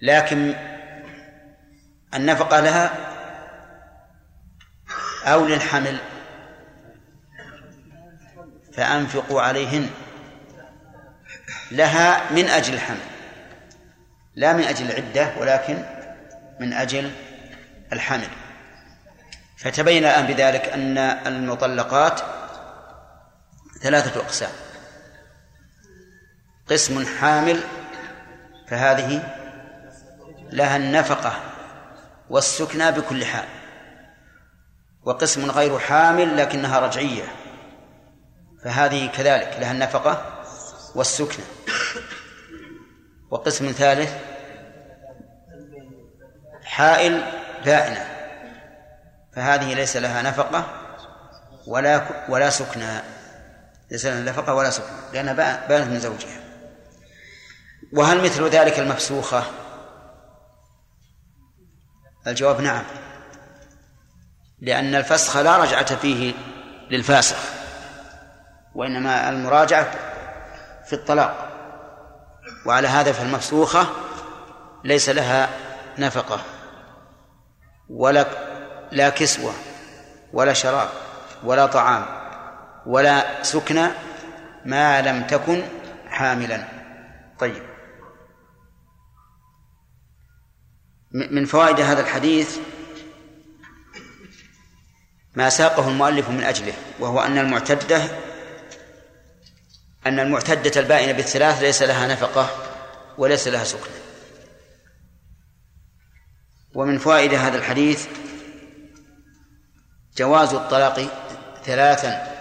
[0.00, 0.54] لكن
[2.14, 2.90] النفقة لها
[5.24, 5.98] أو للحمل
[8.78, 9.90] فأنفقوا عليهن.
[11.70, 13.00] لها من أجل الحمل.
[14.34, 15.84] لا من أجل العدة ولكن
[16.60, 17.12] من أجل
[17.92, 18.28] الحمل.
[19.56, 22.20] فتبين الآن بذلك أن المطلقات
[23.82, 24.50] ثلاثة أقسام.
[26.70, 27.60] قسم حامل
[28.68, 29.36] فهذه
[30.52, 31.32] لها النفقة
[32.30, 33.48] والسكنى بكل حال.
[35.04, 37.37] وقسم غير حامل لكنها رجعية.
[38.64, 40.42] فهذه كذلك لها النفقة
[40.94, 41.44] والسكنى
[43.30, 44.12] وقسم ثالث
[46.64, 47.22] حائل
[47.64, 48.14] بائنة.
[49.32, 50.66] فهذه ليس لها نفقة
[51.66, 53.00] ولا ولا سكنى
[53.90, 56.40] ليس لها نفقة ولا سكنى لأنها بانت من زوجها.
[57.92, 59.44] وهل مثل ذلك المفسوخة؟
[62.26, 62.84] الجواب نعم.
[64.60, 66.34] لأن الفسخ لا رجعة فيه
[66.90, 67.57] للفاسخ.
[68.74, 69.90] وإنما المراجعة
[70.86, 71.48] في الطلاق.
[72.66, 73.86] وعلى هذا فالمفسوخة
[74.84, 75.48] ليس لها
[75.98, 76.40] نفقة
[77.88, 78.26] ولا
[78.92, 79.52] لا كسوة
[80.32, 80.88] ولا شراب
[81.44, 82.06] ولا طعام
[82.86, 83.88] ولا سكنى
[84.64, 85.62] ما لم تكن
[86.08, 86.64] حاملا.
[87.38, 87.62] طيب.
[91.12, 92.58] من فوائد هذا الحديث
[95.36, 98.02] ما ساقه المؤلف من أجله وهو أن المعتدة
[100.06, 102.50] أن المعتدة البائنة بالثلاث ليس لها نفقة
[103.18, 103.98] وليس لها سكنة
[106.74, 108.06] ومن فوائد هذا الحديث
[110.16, 111.08] جواز الطلاق
[111.64, 112.38] ثلاثا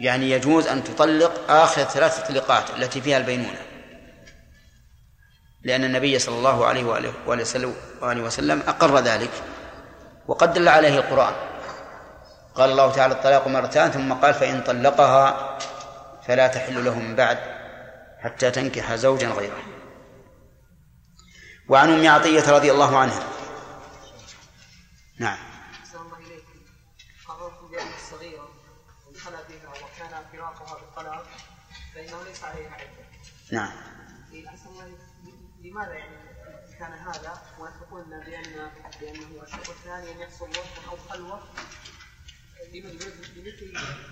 [0.00, 3.58] يعني يجوز أن تطلق آخر ثلاث طلقات التي فيها البينونة.
[5.62, 9.30] لأن النبي صلى الله عليه وآله وآله وسلم أقر ذلك
[10.26, 11.34] وقد دل عليه القرآن.
[12.54, 15.58] قال الله تعالى الطلاق مرتان ثم قال فإن طلقها
[16.26, 17.38] فلا تحل له من بعد
[18.18, 19.62] حتى تنكح زوجا غيره
[21.68, 23.22] وعن أم عطية رضي الله عنها
[25.18, 25.52] نعم
[28.12, 28.48] الصغيرة
[29.10, 31.26] إن خلا بها وكان فراقها بالطلاق
[31.94, 32.76] فإنه ليس عليها.
[33.52, 33.72] نعم.
[35.60, 36.16] لماذا يعني
[36.78, 38.70] كان هذا ونحن قلنا بأن
[39.00, 41.42] بأنه الشرط الثاني أن يحصل وقت أو خلوة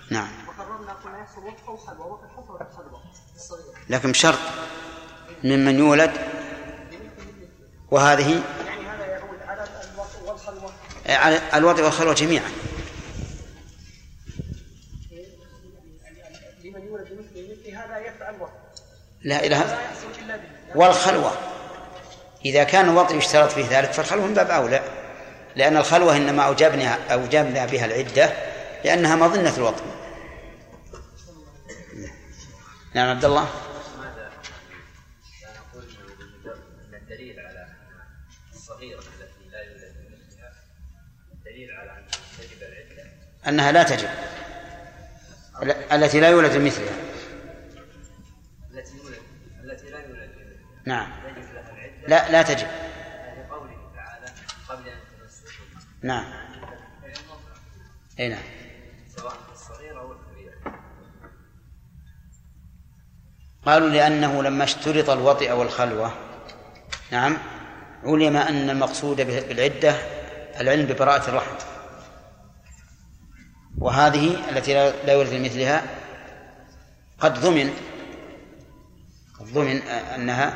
[0.09, 0.29] نعم.
[0.47, 1.41] وقررنا قلنا يحصل
[2.91, 3.17] وقت.
[3.89, 4.39] لكن بشرط
[5.43, 6.11] ممن يولد
[7.91, 10.73] وهذه يعني هذا يعود على الوطء والخلوة
[11.07, 12.51] على الوطء والخلوة جميعا.
[16.63, 18.51] لمن يولد بمثل مثل هذا يفعل وطء
[19.21, 19.79] لا إله
[20.75, 21.31] والخلوة.
[22.45, 25.00] إذا كان الوطء يشترط فيه ذلك فالخلوة من باب أولى.
[25.55, 28.33] لأن الخلوة إنما أوجبنا أوجبنا بها العدة
[28.85, 29.83] لأنها مظنة الوطء
[32.93, 33.49] نعم عبد الله.
[43.47, 44.09] أنها لا تجب.
[45.91, 46.95] التي لا يولد مثلها.
[48.71, 49.17] التي يولد
[49.63, 50.31] التي لا يولد
[50.85, 51.11] نعم.
[52.07, 52.67] لا لا تجب
[53.37, 54.25] لقوله تعالى
[54.69, 55.65] قبل أن تمسكوا
[56.03, 56.25] نعم.
[58.19, 58.43] أي نعم.
[63.65, 66.13] قالوا لأنه لما اشترط الوطئ والخلوة
[67.11, 67.37] نعم
[68.03, 69.95] علم أن المقصود بالعدة
[70.59, 71.55] العلم ببراءة الرحم.
[73.77, 75.83] وهذه التي لا يورث مثلها
[77.19, 77.73] قد ضمن
[79.39, 79.81] قد ضمن
[80.15, 80.53] أنها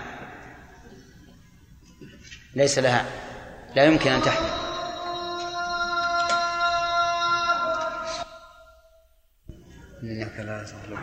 [2.55, 3.05] ليس لها
[3.75, 4.64] لا يمكن أن تحمل.
[10.11, 10.99] إنك لا تخلق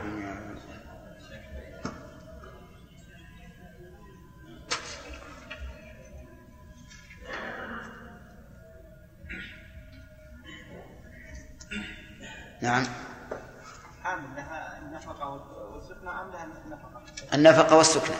[12.62, 12.84] نعم.
[14.04, 17.02] عام لها النفقة والسكنى عام لها النفقة.
[17.34, 18.16] النفقة والسكنى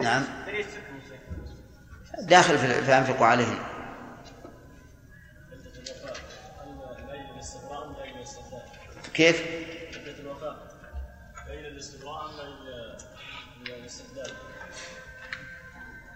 [0.00, 0.22] نعم؟
[2.18, 3.71] داخل في فأنفقوا عليهم
[9.14, 9.42] كيف؟
[10.02, 10.56] مدة الوفاة
[11.46, 14.30] بين الاستبراء أم بين الاستبدال؟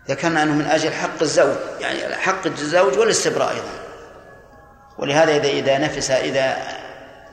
[0.09, 3.87] ذكرنا أنه من أجل حق الزوج يعني حق الزوج والاستبراء أيضا
[4.99, 6.57] ولهذا إذا إذا نفس إذا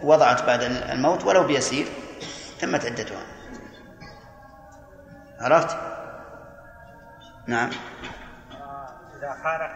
[0.03, 1.88] وضعت بعد الموت ولو بيسير
[2.60, 3.26] تمت عدتها
[5.40, 5.77] عرفت؟
[7.48, 7.69] نعم
[9.18, 9.76] إذا فارق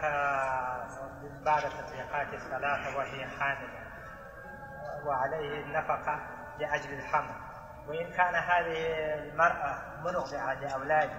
[1.44, 3.77] بعد تطبيقات الثلاثة وهي حاملة
[5.06, 6.20] وعليه النفقة
[6.60, 7.34] لأجل الحمل
[7.88, 8.76] وإن كان هذه
[9.18, 11.12] المرأة مرضعة لأولاده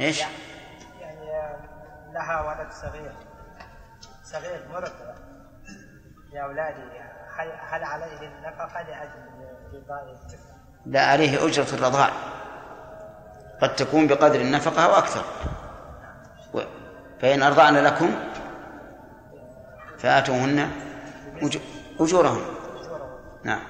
[0.00, 0.20] إيش؟
[1.00, 1.56] يعني
[2.12, 3.12] لها ولد صغير
[4.22, 5.14] صغير مرضع
[6.32, 6.84] لأولاده
[7.38, 9.24] هل هل عليه النفقة لأجل
[9.74, 10.54] رضاء الطفل؟
[10.86, 12.08] لا عليه أجرة الرضاع
[13.62, 15.24] قد تكون بقدر النفقة وأكثر
[16.54, 16.60] و-
[17.20, 18.14] فإن أرضعن لكم
[19.98, 20.70] فآتوهن
[21.40, 21.58] أج-
[22.00, 22.42] أجورهن
[23.44, 23.60] نعم.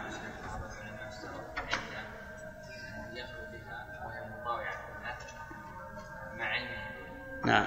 [7.45, 7.67] نعم.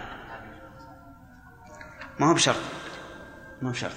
[2.19, 2.55] ما هو بشرط.
[3.61, 3.91] ما هو بشرط.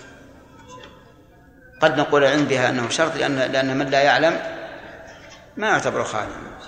[1.80, 4.40] قد نقول العلم بها أنه شرط لأن لأن من لا يعلم
[5.56, 6.58] ما يعتبر خاليا.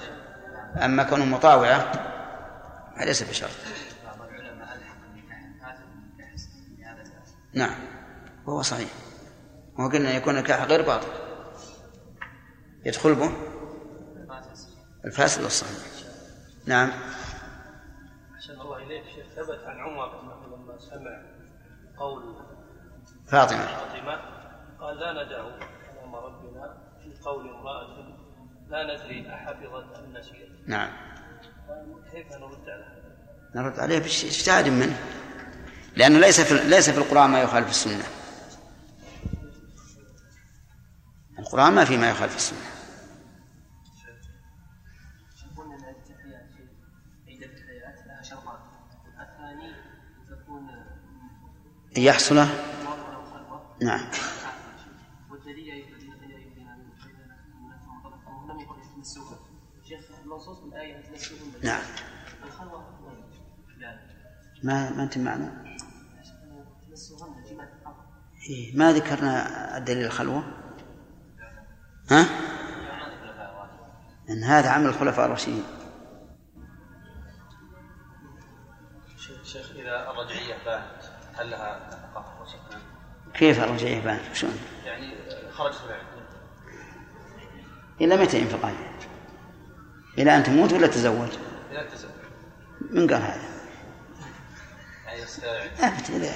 [0.84, 1.92] أما كونه مطاوعة
[2.96, 3.50] فليس بشرط.
[7.54, 7.74] نعم.
[8.46, 8.88] وهو صحيح.
[9.78, 11.21] وهو قلنا يكون النكاح غير باطل.
[12.84, 13.32] يدخل به
[15.04, 15.78] الفاسد والصحيح.
[16.66, 16.90] نعم.
[18.34, 19.04] أحسن الله إليك.
[19.04, 21.22] شيخ ثبت عن عمر أنه لما سمع
[21.98, 22.36] قول
[23.28, 23.66] فاطمة.
[23.66, 24.20] فاطمة
[24.80, 25.42] قال لا ندع
[25.92, 28.16] كلام ربنا في قول امرأة
[28.68, 30.48] لا ندري أحفظت أم نسيت.
[30.66, 30.90] نعم.
[32.12, 34.98] كيف نرد على هذا؟ نرد عليه باجتهاد منه.
[35.96, 38.04] لأنه ليس في ليس في القرآن ما يخالف السنة.
[41.38, 42.71] القرآن ما في ما يخالف السنة.
[60.82, 61.82] يتمسوهن نعم.
[63.78, 63.98] لا
[64.62, 65.64] ما ما أنت معنا
[68.50, 70.44] إيه ما ذكرنا دليل الخلوة؟
[72.10, 72.26] ها؟
[74.30, 75.64] إن هذا عمل الخلفاء الراشدين.
[79.44, 81.01] شيخ- إذا الرجعية بانت
[81.34, 82.24] هل لها نفقة؟
[83.34, 85.14] كيف الرجعية بان شلون؟ يعني
[85.52, 85.80] خرجت
[88.00, 88.92] إلى متى ينفق عليه؟
[90.18, 91.28] إلى أن تموت ولا تزوج
[91.72, 92.10] إذا تزوج
[92.90, 93.52] من قال هذا؟
[95.06, 95.22] يعني
[95.80, 96.32] أبد.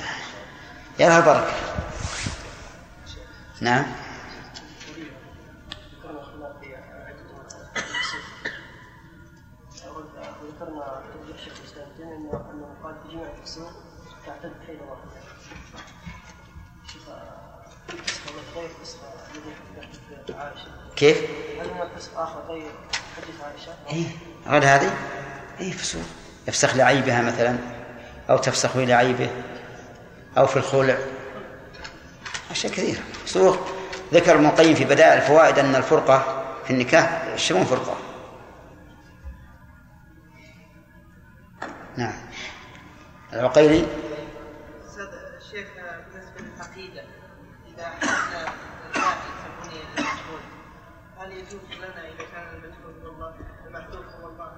[0.99, 1.55] يا لها بركة
[3.61, 3.85] نعم.
[20.97, 21.23] كيف؟
[21.61, 22.71] هل هناك فسخ آخر غير
[23.17, 24.07] حديث عائشة؟ إيه
[24.47, 24.97] غير هذه؟
[25.61, 26.03] إيه فسوق.
[26.49, 27.59] يفسخ لعيبها مثلا
[28.31, 29.31] أو تفسخ لعيبه
[30.39, 30.99] أو في الخلع.
[32.51, 33.01] أشياء كثيرة.
[33.25, 33.59] فسوق.
[34.15, 37.97] ذكر ابن القيم في بدائع الفوائد أن الفرقة في النكاح شبه فرقة.
[41.97, 42.15] نعم.
[43.33, 43.87] العقيلي؟
[44.87, 45.07] أستاذ
[45.41, 45.69] الشيخ
[46.13, 47.03] بالنسبة للعقيدة
[47.67, 47.93] إذا
[49.65, 50.06] للمجهول
[51.27, 53.35] هل يجوز لنا إذا كان المجهول هو الله
[53.67, 54.51] المحذوف هو الله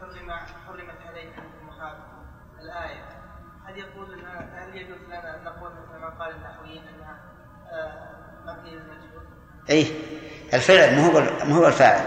[0.00, 0.30] حرم
[0.66, 2.04] حرمت عليكم المخالف
[2.60, 3.04] الآية.
[3.66, 7.18] هل يقول لنا هل يجوز لنا أن نقول مثل ما قال النحويين أنها
[7.72, 9.26] آه، مبني للمجهول؟
[9.70, 9.86] أي
[10.54, 12.06] الفعل ما هو ما هو الفاعل.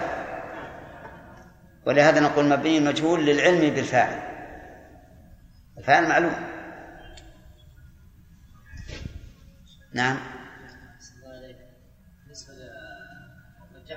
[1.85, 4.21] ولهذا نقول مبني مجهول للعلم بالفاعل.
[5.77, 6.35] الفاعل معلوم.
[9.93, 10.36] نعم.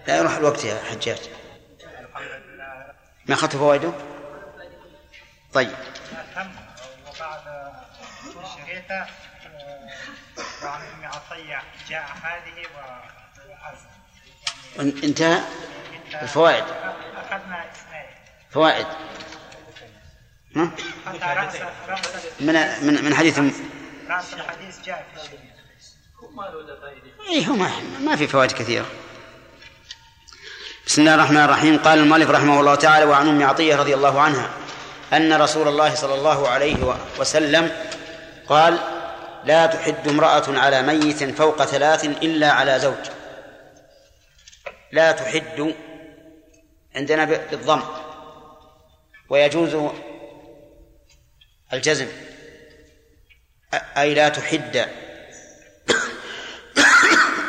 [0.06, 1.18] لا يروح الوقت يا حجاج.
[3.26, 3.92] ما أخذت فوائده؟
[5.52, 5.70] طيب.
[6.34, 6.50] تم
[7.08, 7.40] وبعد
[8.56, 9.06] شريطة
[10.62, 13.88] وعن أم عطية جاء هذه وعزم
[15.04, 15.40] انتهى
[16.22, 16.64] الفوائد.
[17.16, 17.64] أخذنا
[18.50, 18.86] فوائد.
[20.56, 20.70] ها؟
[22.40, 23.38] من من من حديث
[24.08, 25.50] رأس الحديث جاء في الشريطة
[27.28, 27.70] اي هو ما,
[28.00, 28.86] ما في فوائد كثيرة.
[30.90, 31.78] بسم الله الرحمن الرحيم.
[31.78, 34.50] قال المؤلف رحمه الله تعالى وعن أم عطية رضي الله عنها
[35.12, 37.70] أن رسول الله صلى الله عليه وسلم
[38.48, 38.78] قال
[39.44, 43.04] لا تحد امرأة على ميت فوق ثلاث إلا على زوج.
[44.92, 45.74] لا تحد
[46.96, 47.82] عندنا بالضم.
[49.28, 49.76] ويجوز
[51.72, 52.08] الجزم.
[53.96, 54.88] أي لا تحد.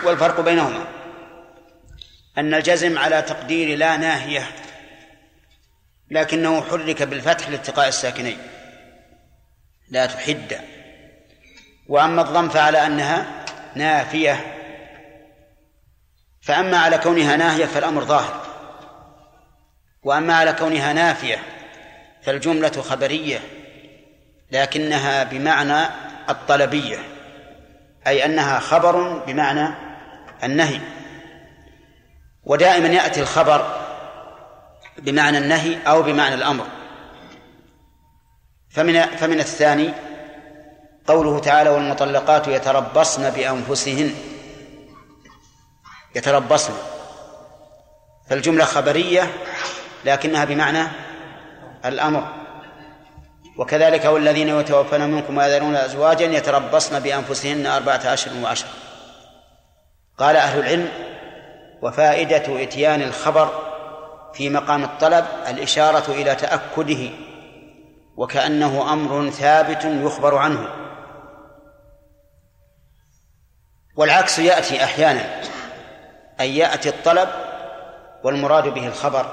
[0.03, 1.00] والفرق بينهما.
[2.37, 4.47] أن الجزم على تقدير لا ناهية
[6.11, 8.37] لكنه حرك بالفتح لاتقاء الساكنين.
[9.89, 10.59] لا تحد.
[11.87, 13.45] وأما الضم فعلى أنها
[13.75, 14.57] نافية
[16.41, 18.45] فأما على كونها ناهية فالأمر ظاهر.
[20.03, 21.39] وأما على كونها نافية
[22.23, 23.39] فالجملة خبرية
[24.51, 25.85] لكنها بمعنى
[26.29, 26.97] الطلبية
[28.07, 29.75] أي أنها خبر بمعنى
[30.43, 30.79] النهي.
[32.43, 33.75] ودائما يأتي الخبر
[34.97, 36.65] بمعنى النهي أو بمعنى الأمر.
[38.69, 39.93] فمن فمن الثاني
[41.07, 44.15] قوله تعالى والمطلقات يتربصن بأنفسهن.
[46.15, 46.73] يتربصن.
[48.29, 49.31] فالجملة خبرية
[50.05, 50.87] لكنها بمعنى
[51.85, 52.27] الأمر.
[53.57, 58.67] وكذلك والذين يتوفون منكم ويذرون أزواجا يتربصن بأنفسهن أربعة أشهر وعشر
[60.17, 61.10] قال أهل العلم
[61.81, 63.49] وفائدة إتيان الخبر
[64.33, 67.09] في مقام الطلب الإشارة إلى تأكده
[68.17, 70.67] وكأنه أمر ثابت يخبر عنه.
[73.95, 75.41] والعكس يأتي أحيانا
[76.39, 77.29] أن يأتي الطلب
[78.23, 79.25] والمراد به الخبر.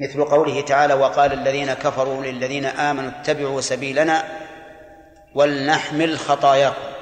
[0.00, 4.24] مثل قوله تعالى وقال الذين كفروا للذين آمنوا اتبعوا سبيلنا
[5.34, 6.94] ولنحمل خطاياكم.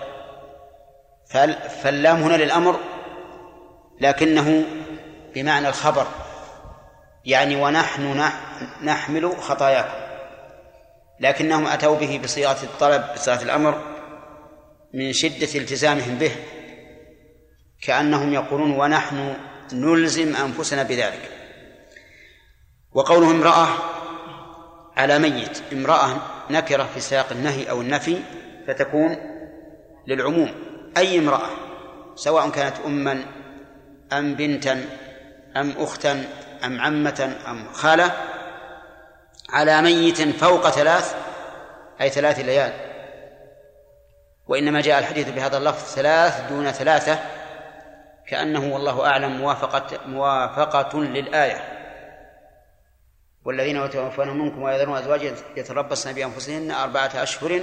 [1.82, 2.77] فاللام هنا للأمر
[4.03, 4.65] لكنه
[5.35, 6.07] بمعنى الخبر
[7.24, 8.31] يعني ونحن
[8.83, 10.03] نحمل خطاياكم.
[11.20, 13.83] لكنهم أتوا به بصيغة الطلب بصيغة الأمر
[14.95, 16.33] من شدة التزامهم به
[17.83, 19.35] كأنهم يقولون ونحن
[19.73, 21.31] نلزم أنفسنا بذلك.
[22.93, 23.69] وقوله امرأة
[24.97, 26.16] على ميت امرأة
[26.51, 28.19] نكرة في سياق النهي أو النفي
[28.66, 29.16] فتكون
[30.07, 30.55] للعموم
[30.97, 31.51] أي امرأة
[32.15, 33.24] سواء كانت أما
[34.18, 34.84] أم بنتا
[35.56, 36.24] أم أختا
[36.64, 38.12] أم عمة أم خالة
[39.51, 41.14] على ميت فوق ثلاث
[42.01, 42.72] أي ثلاث ليال.
[44.47, 47.18] وإنما جاء الحديث بهذا اللفظ ثلاث دون ثلاثة
[48.28, 51.78] كأنه والله أعلم موافقة موافقة للآية.
[53.44, 57.60] والذين يتوفون منكم ويذرون أزواجا يتربصن بأنفسهن أربعة أشهر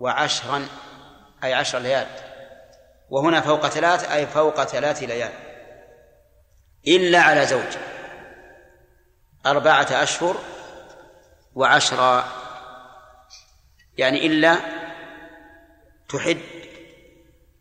[0.00, 0.66] وعشرا
[1.44, 2.06] أي عشر ليال.
[3.10, 5.32] وهنا فوق ثلاث أي فوق ثلاث ليال.
[6.86, 7.76] إلا على زوج.
[9.46, 10.36] أربعة أشهر
[11.54, 12.24] وعشرا
[13.98, 14.56] يعني إلا
[16.08, 16.40] تحد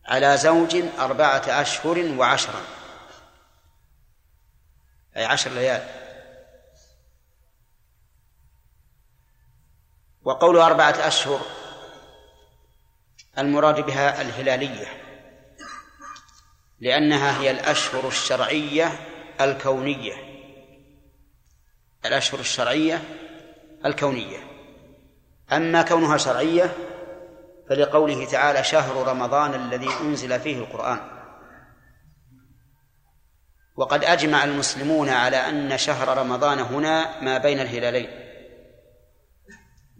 [0.06, 2.62] على زوج أربعة أشهر وعشرا
[5.18, 5.88] أي عشر ليال.
[10.24, 11.42] وقول أربعة أشهر
[13.38, 14.99] المراد بها الهلالية.
[16.80, 18.92] لأنها هي الأشهر الشرعية
[19.42, 20.14] الكونية.
[22.06, 23.04] الأشهر الشرعية
[23.86, 24.38] الكونية.
[25.52, 26.74] أما كونها شرعية
[27.70, 31.00] فلقوله تعالى شهر رمضان الذي أنزل فيه القرآن.
[33.76, 38.10] وقد أجمع المسلمون على أن شهر رمضان هنا ما بين الهلالين.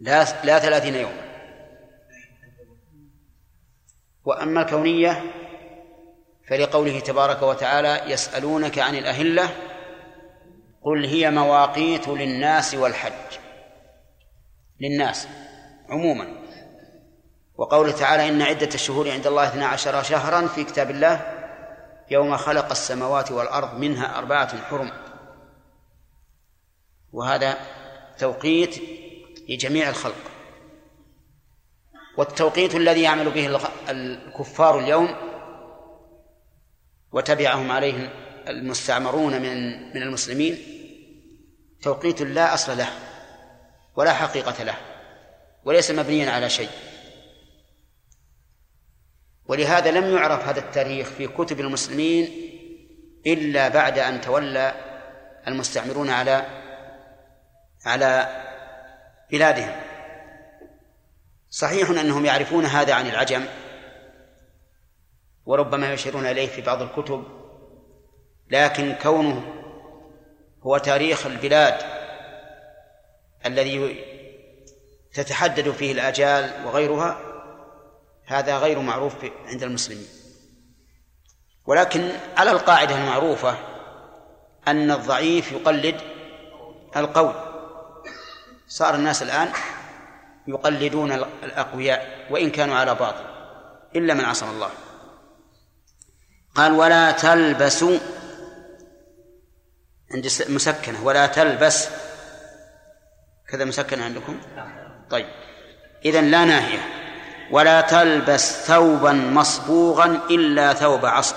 [0.00, 1.30] لا لا ثلاثين يوما.
[4.24, 5.39] وأما الكونية
[6.50, 9.48] فلقوله تبارك وتعالى يسألونك عن الأهلة
[10.82, 13.38] قل هي مواقيت للناس والحج.
[14.80, 15.28] للناس
[15.88, 16.28] عموما.
[17.56, 21.20] وقوله تعالى إن عدة الشهور عند الله اثنا عشر شهرا في كتاب الله
[22.10, 24.92] يوم خلق السماوات والأرض منها أربعة حرم.
[27.12, 27.56] وهذا
[28.18, 28.82] توقيت
[29.48, 30.30] لجميع الخلق.
[32.16, 33.60] والتوقيت الذي يعمل به
[33.90, 35.29] الكفار اليوم
[37.12, 38.12] وتبعهم عليه
[38.48, 40.58] المستعمرون من من المسلمين
[41.82, 42.88] توقيت لا أصل له
[43.96, 44.76] ولا حقيقة له
[45.64, 46.68] وليس مبنيا على شيء.
[49.46, 52.30] ولهذا لم يعرف هذا التاريخ في كتب المسلمين
[53.26, 54.74] إلا بعد أن تولى
[55.48, 56.46] المستعمرون على
[57.84, 58.28] على
[59.30, 59.80] بلادهم.
[61.50, 63.44] صحيح أنهم يعرفون هذا عن العجم
[65.50, 67.24] وربما يشيرون إليه في بعض الكتب
[68.50, 69.54] لكن كونه
[70.62, 71.82] هو تاريخ البلاد
[73.46, 74.04] الذي
[75.14, 77.20] تتحدد فيه الآجال وغيرها
[78.26, 79.14] هذا غير معروف
[79.46, 80.06] عند المسلمين.
[81.66, 83.54] ولكن على القاعدة المعروفة
[84.68, 86.00] أن الضعيف يقلد
[86.96, 87.34] القوي.
[88.68, 89.48] صار الناس الآن
[90.46, 91.12] يقلدون
[91.42, 93.24] الأقوياء وإن كانوا على باطل
[93.96, 94.70] إلا من عصم الله.
[96.54, 97.98] قال ولا تلبسوا
[100.14, 101.88] عند مسكنة ولا تلبس.
[103.48, 104.40] كذا مسكنة عندكم؟
[105.10, 105.26] طيب.
[106.04, 107.00] إذن لا ناهية.
[107.50, 111.36] ولا تلبس ثوبا مصبوغا إلا ثوب عصر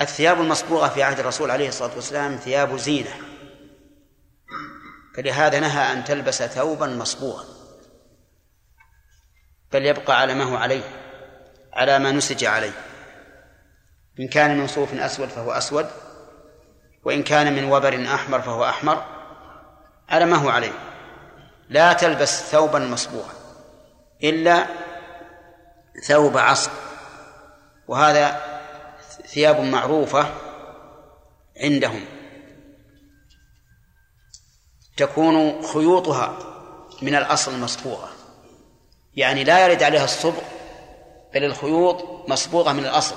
[0.00, 3.10] الثياب المصبوغة في عهد الرسول عليه الصلاة والسلام ثياب زينة.
[5.16, 7.44] فلهذا نهى أن تلبس ثوبا مصبوغا.
[9.72, 11.03] بل يبقى على ما هو عليه.
[11.74, 12.72] على ما نسج عليه.
[14.20, 15.86] إن كان من صوف أسود فهو أسود
[17.04, 19.04] وإن كان من وبر أحمر فهو أحمر
[20.08, 20.72] على ما هو عليه.
[21.68, 23.32] لا تلبس ثوبا مصبوغا
[24.22, 24.66] إلا
[26.06, 26.70] ثوب عصر
[27.88, 28.40] وهذا
[29.26, 30.26] ثياب معروفة
[31.60, 32.04] عندهم.
[34.96, 36.38] تكون خيوطها
[37.02, 38.08] من الأصل مصبوغة.
[39.16, 40.42] يعني لا يرد عليها الصبغ
[41.34, 43.16] بل الخيوط مصبوغة من الأصل.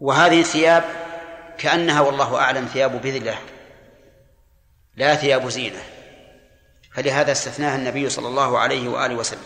[0.00, 0.84] وهذه الثياب
[1.58, 3.38] كأنها والله أعلم ثياب بذلة
[4.96, 5.82] لا ثياب زينة.
[6.92, 9.44] فلهذا استثناها النبي صلى الله عليه وآله وسلم.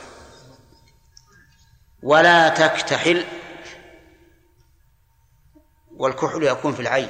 [2.02, 3.24] ولا تكتحل
[5.96, 7.08] والكحل يكون في العين.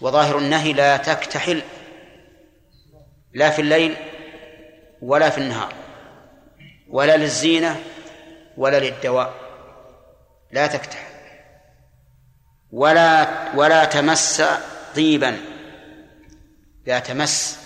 [0.00, 1.62] وظاهر النهي لا تكتحل
[3.36, 3.96] لا في الليل
[5.02, 5.74] ولا في النهار
[6.88, 7.82] ولا للزينة
[8.56, 9.34] ولا للدواء
[10.50, 11.16] لا تكتحل
[12.72, 14.42] ولا ولا تمس
[14.94, 15.36] طيبا
[16.86, 17.58] لا تمس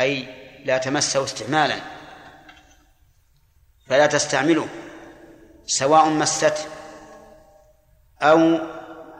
[0.00, 0.26] أي
[0.64, 1.76] لا تمسه استعمالا
[3.86, 4.68] فلا تستعمله
[5.66, 6.64] سواء مسته
[8.22, 8.58] أو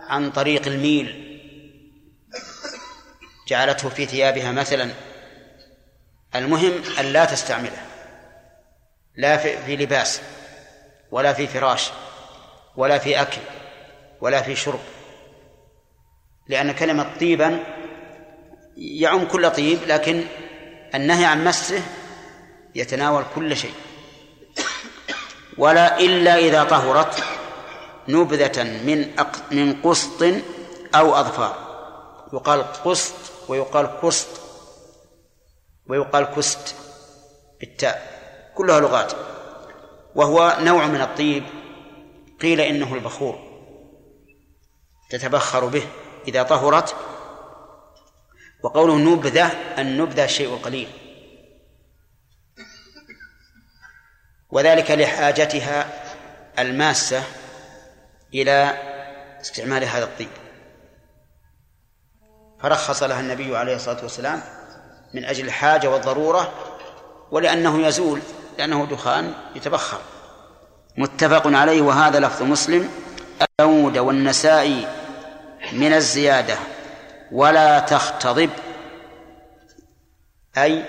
[0.08, 1.38] عن طريق الميل
[3.48, 5.11] جعلته في ثيابها مثلا.
[6.34, 7.82] المهم أن لا تستعمله.
[9.16, 10.20] لا في لباس
[11.10, 11.90] ولا في فراش
[12.76, 13.40] ولا في أكل
[14.20, 14.80] ولا في شرب.
[16.48, 17.58] لأن كلمة طيبا
[18.76, 20.24] يعم كل طيب لكن
[20.94, 21.82] النهي عن مسه
[22.74, 23.74] يتناول كل شيء.
[25.58, 27.24] ولا إلا إذا طهرت
[28.08, 29.10] نبذة من.
[29.50, 30.22] من قسط
[30.94, 31.72] أو أظفار.
[32.32, 33.14] يقال قسط
[33.48, 34.41] ويقال كسط
[35.86, 36.74] ويقال كست
[37.60, 38.12] بالتاء
[38.54, 39.12] كلها لغات.
[40.14, 41.44] وهو نوع من الطيب
[42.40, 43.52] قيل إنه البخور.
[45.10, 45.86] تتبخر به
[46.28, 46.96] إذا طهرت.
[48.62, 49.46] وقوله نبذة
[49.80, 50.88] النبذة الشيء القليل
[54.50, 56.02] وذلك لحاجتها
[56.58, 57.24] الماسة
[58.34, 58.78] إلى
[59.40, 60.28] استعمال هذا الطيب.
[62.60, 64.42] فرخص لها النبي عليه الصلاة والسلام
[65.14, 66.52] من أجل الحاجة والضرورة
[67.30, 68.20] ولأنه يزول
[68.58, 70.00] لأنه دخان يتبخر.
[70.96, 72.90] متفق عليه وهذا لفظ مسلم.
[73.58, 74.86] داود والنسائي
[75.72, 76.56] من الزيادة
[77.32, 78.50] ولا تختضب
[80.58, 80.84] أي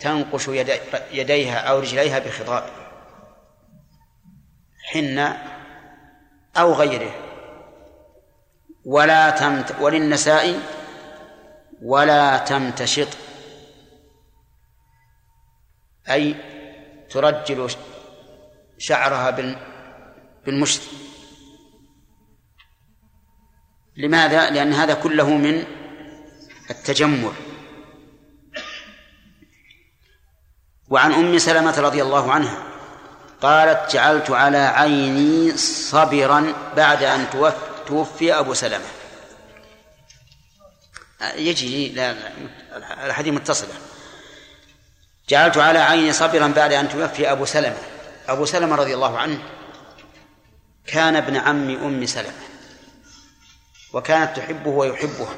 [0.00, 0.72] تنقش يدي
[1.12, 2.64] يديها أو رجليها بخضاب
[4.92, 5.42] حنة
[6.56, 7.10] أو غيره.
[8.84, 10.60] ولا تمت وللنساء
[11.82, 13.08] ولا تمتشط.
[16.10, 16.34] أي
[17.10, 17.70] ترجل
[18.78, 19.30] شعرها
[20.46, 20.80] بالمشط.
[23.96, 25.64] لماذا؟ لأن هذا كله من
[26.70, 27.32] التجمل
[30.88, 32.62] وعن أم سلمة رضي الله عنها
[33.40, 37.26] قالت جعلت على عيني صبرا بعد أن
[37.86, 38.84] توفي أبو سلمة.
[41.34, 42.16] يجي لا
[43.06, 43.74] الحديث متصلة
[45.32, 47.78] جعلت على عيني صبرا بعد أن توفي أبو سلمة.
[48.28, 49.38] أبو سلمة رضي الله عنه
[50.86, 52.42] كان ابن عم أم سلمة.
[53.92, 55.36] وكانت تحبه ويحبها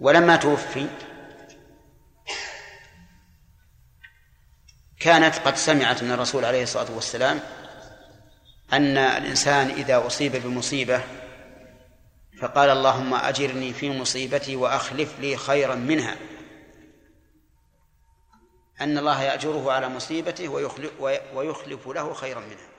[0.00, 0.86] ولما توفي
[5.00, 7.40] كانت قد سمعت من الرسول عليه الصلاة والسلام
[8.72, 11.00] أن الإنسان إذا أصيب بمصيبة
[12.40, 16.16] فقال اللهم أجرني في مصيبتي وأخلف لي خيرا منها.
[18.80, 20.48] أن الله يأجره على مصيبته
[21.34, 22.71] ويخلف, له خيرا منها.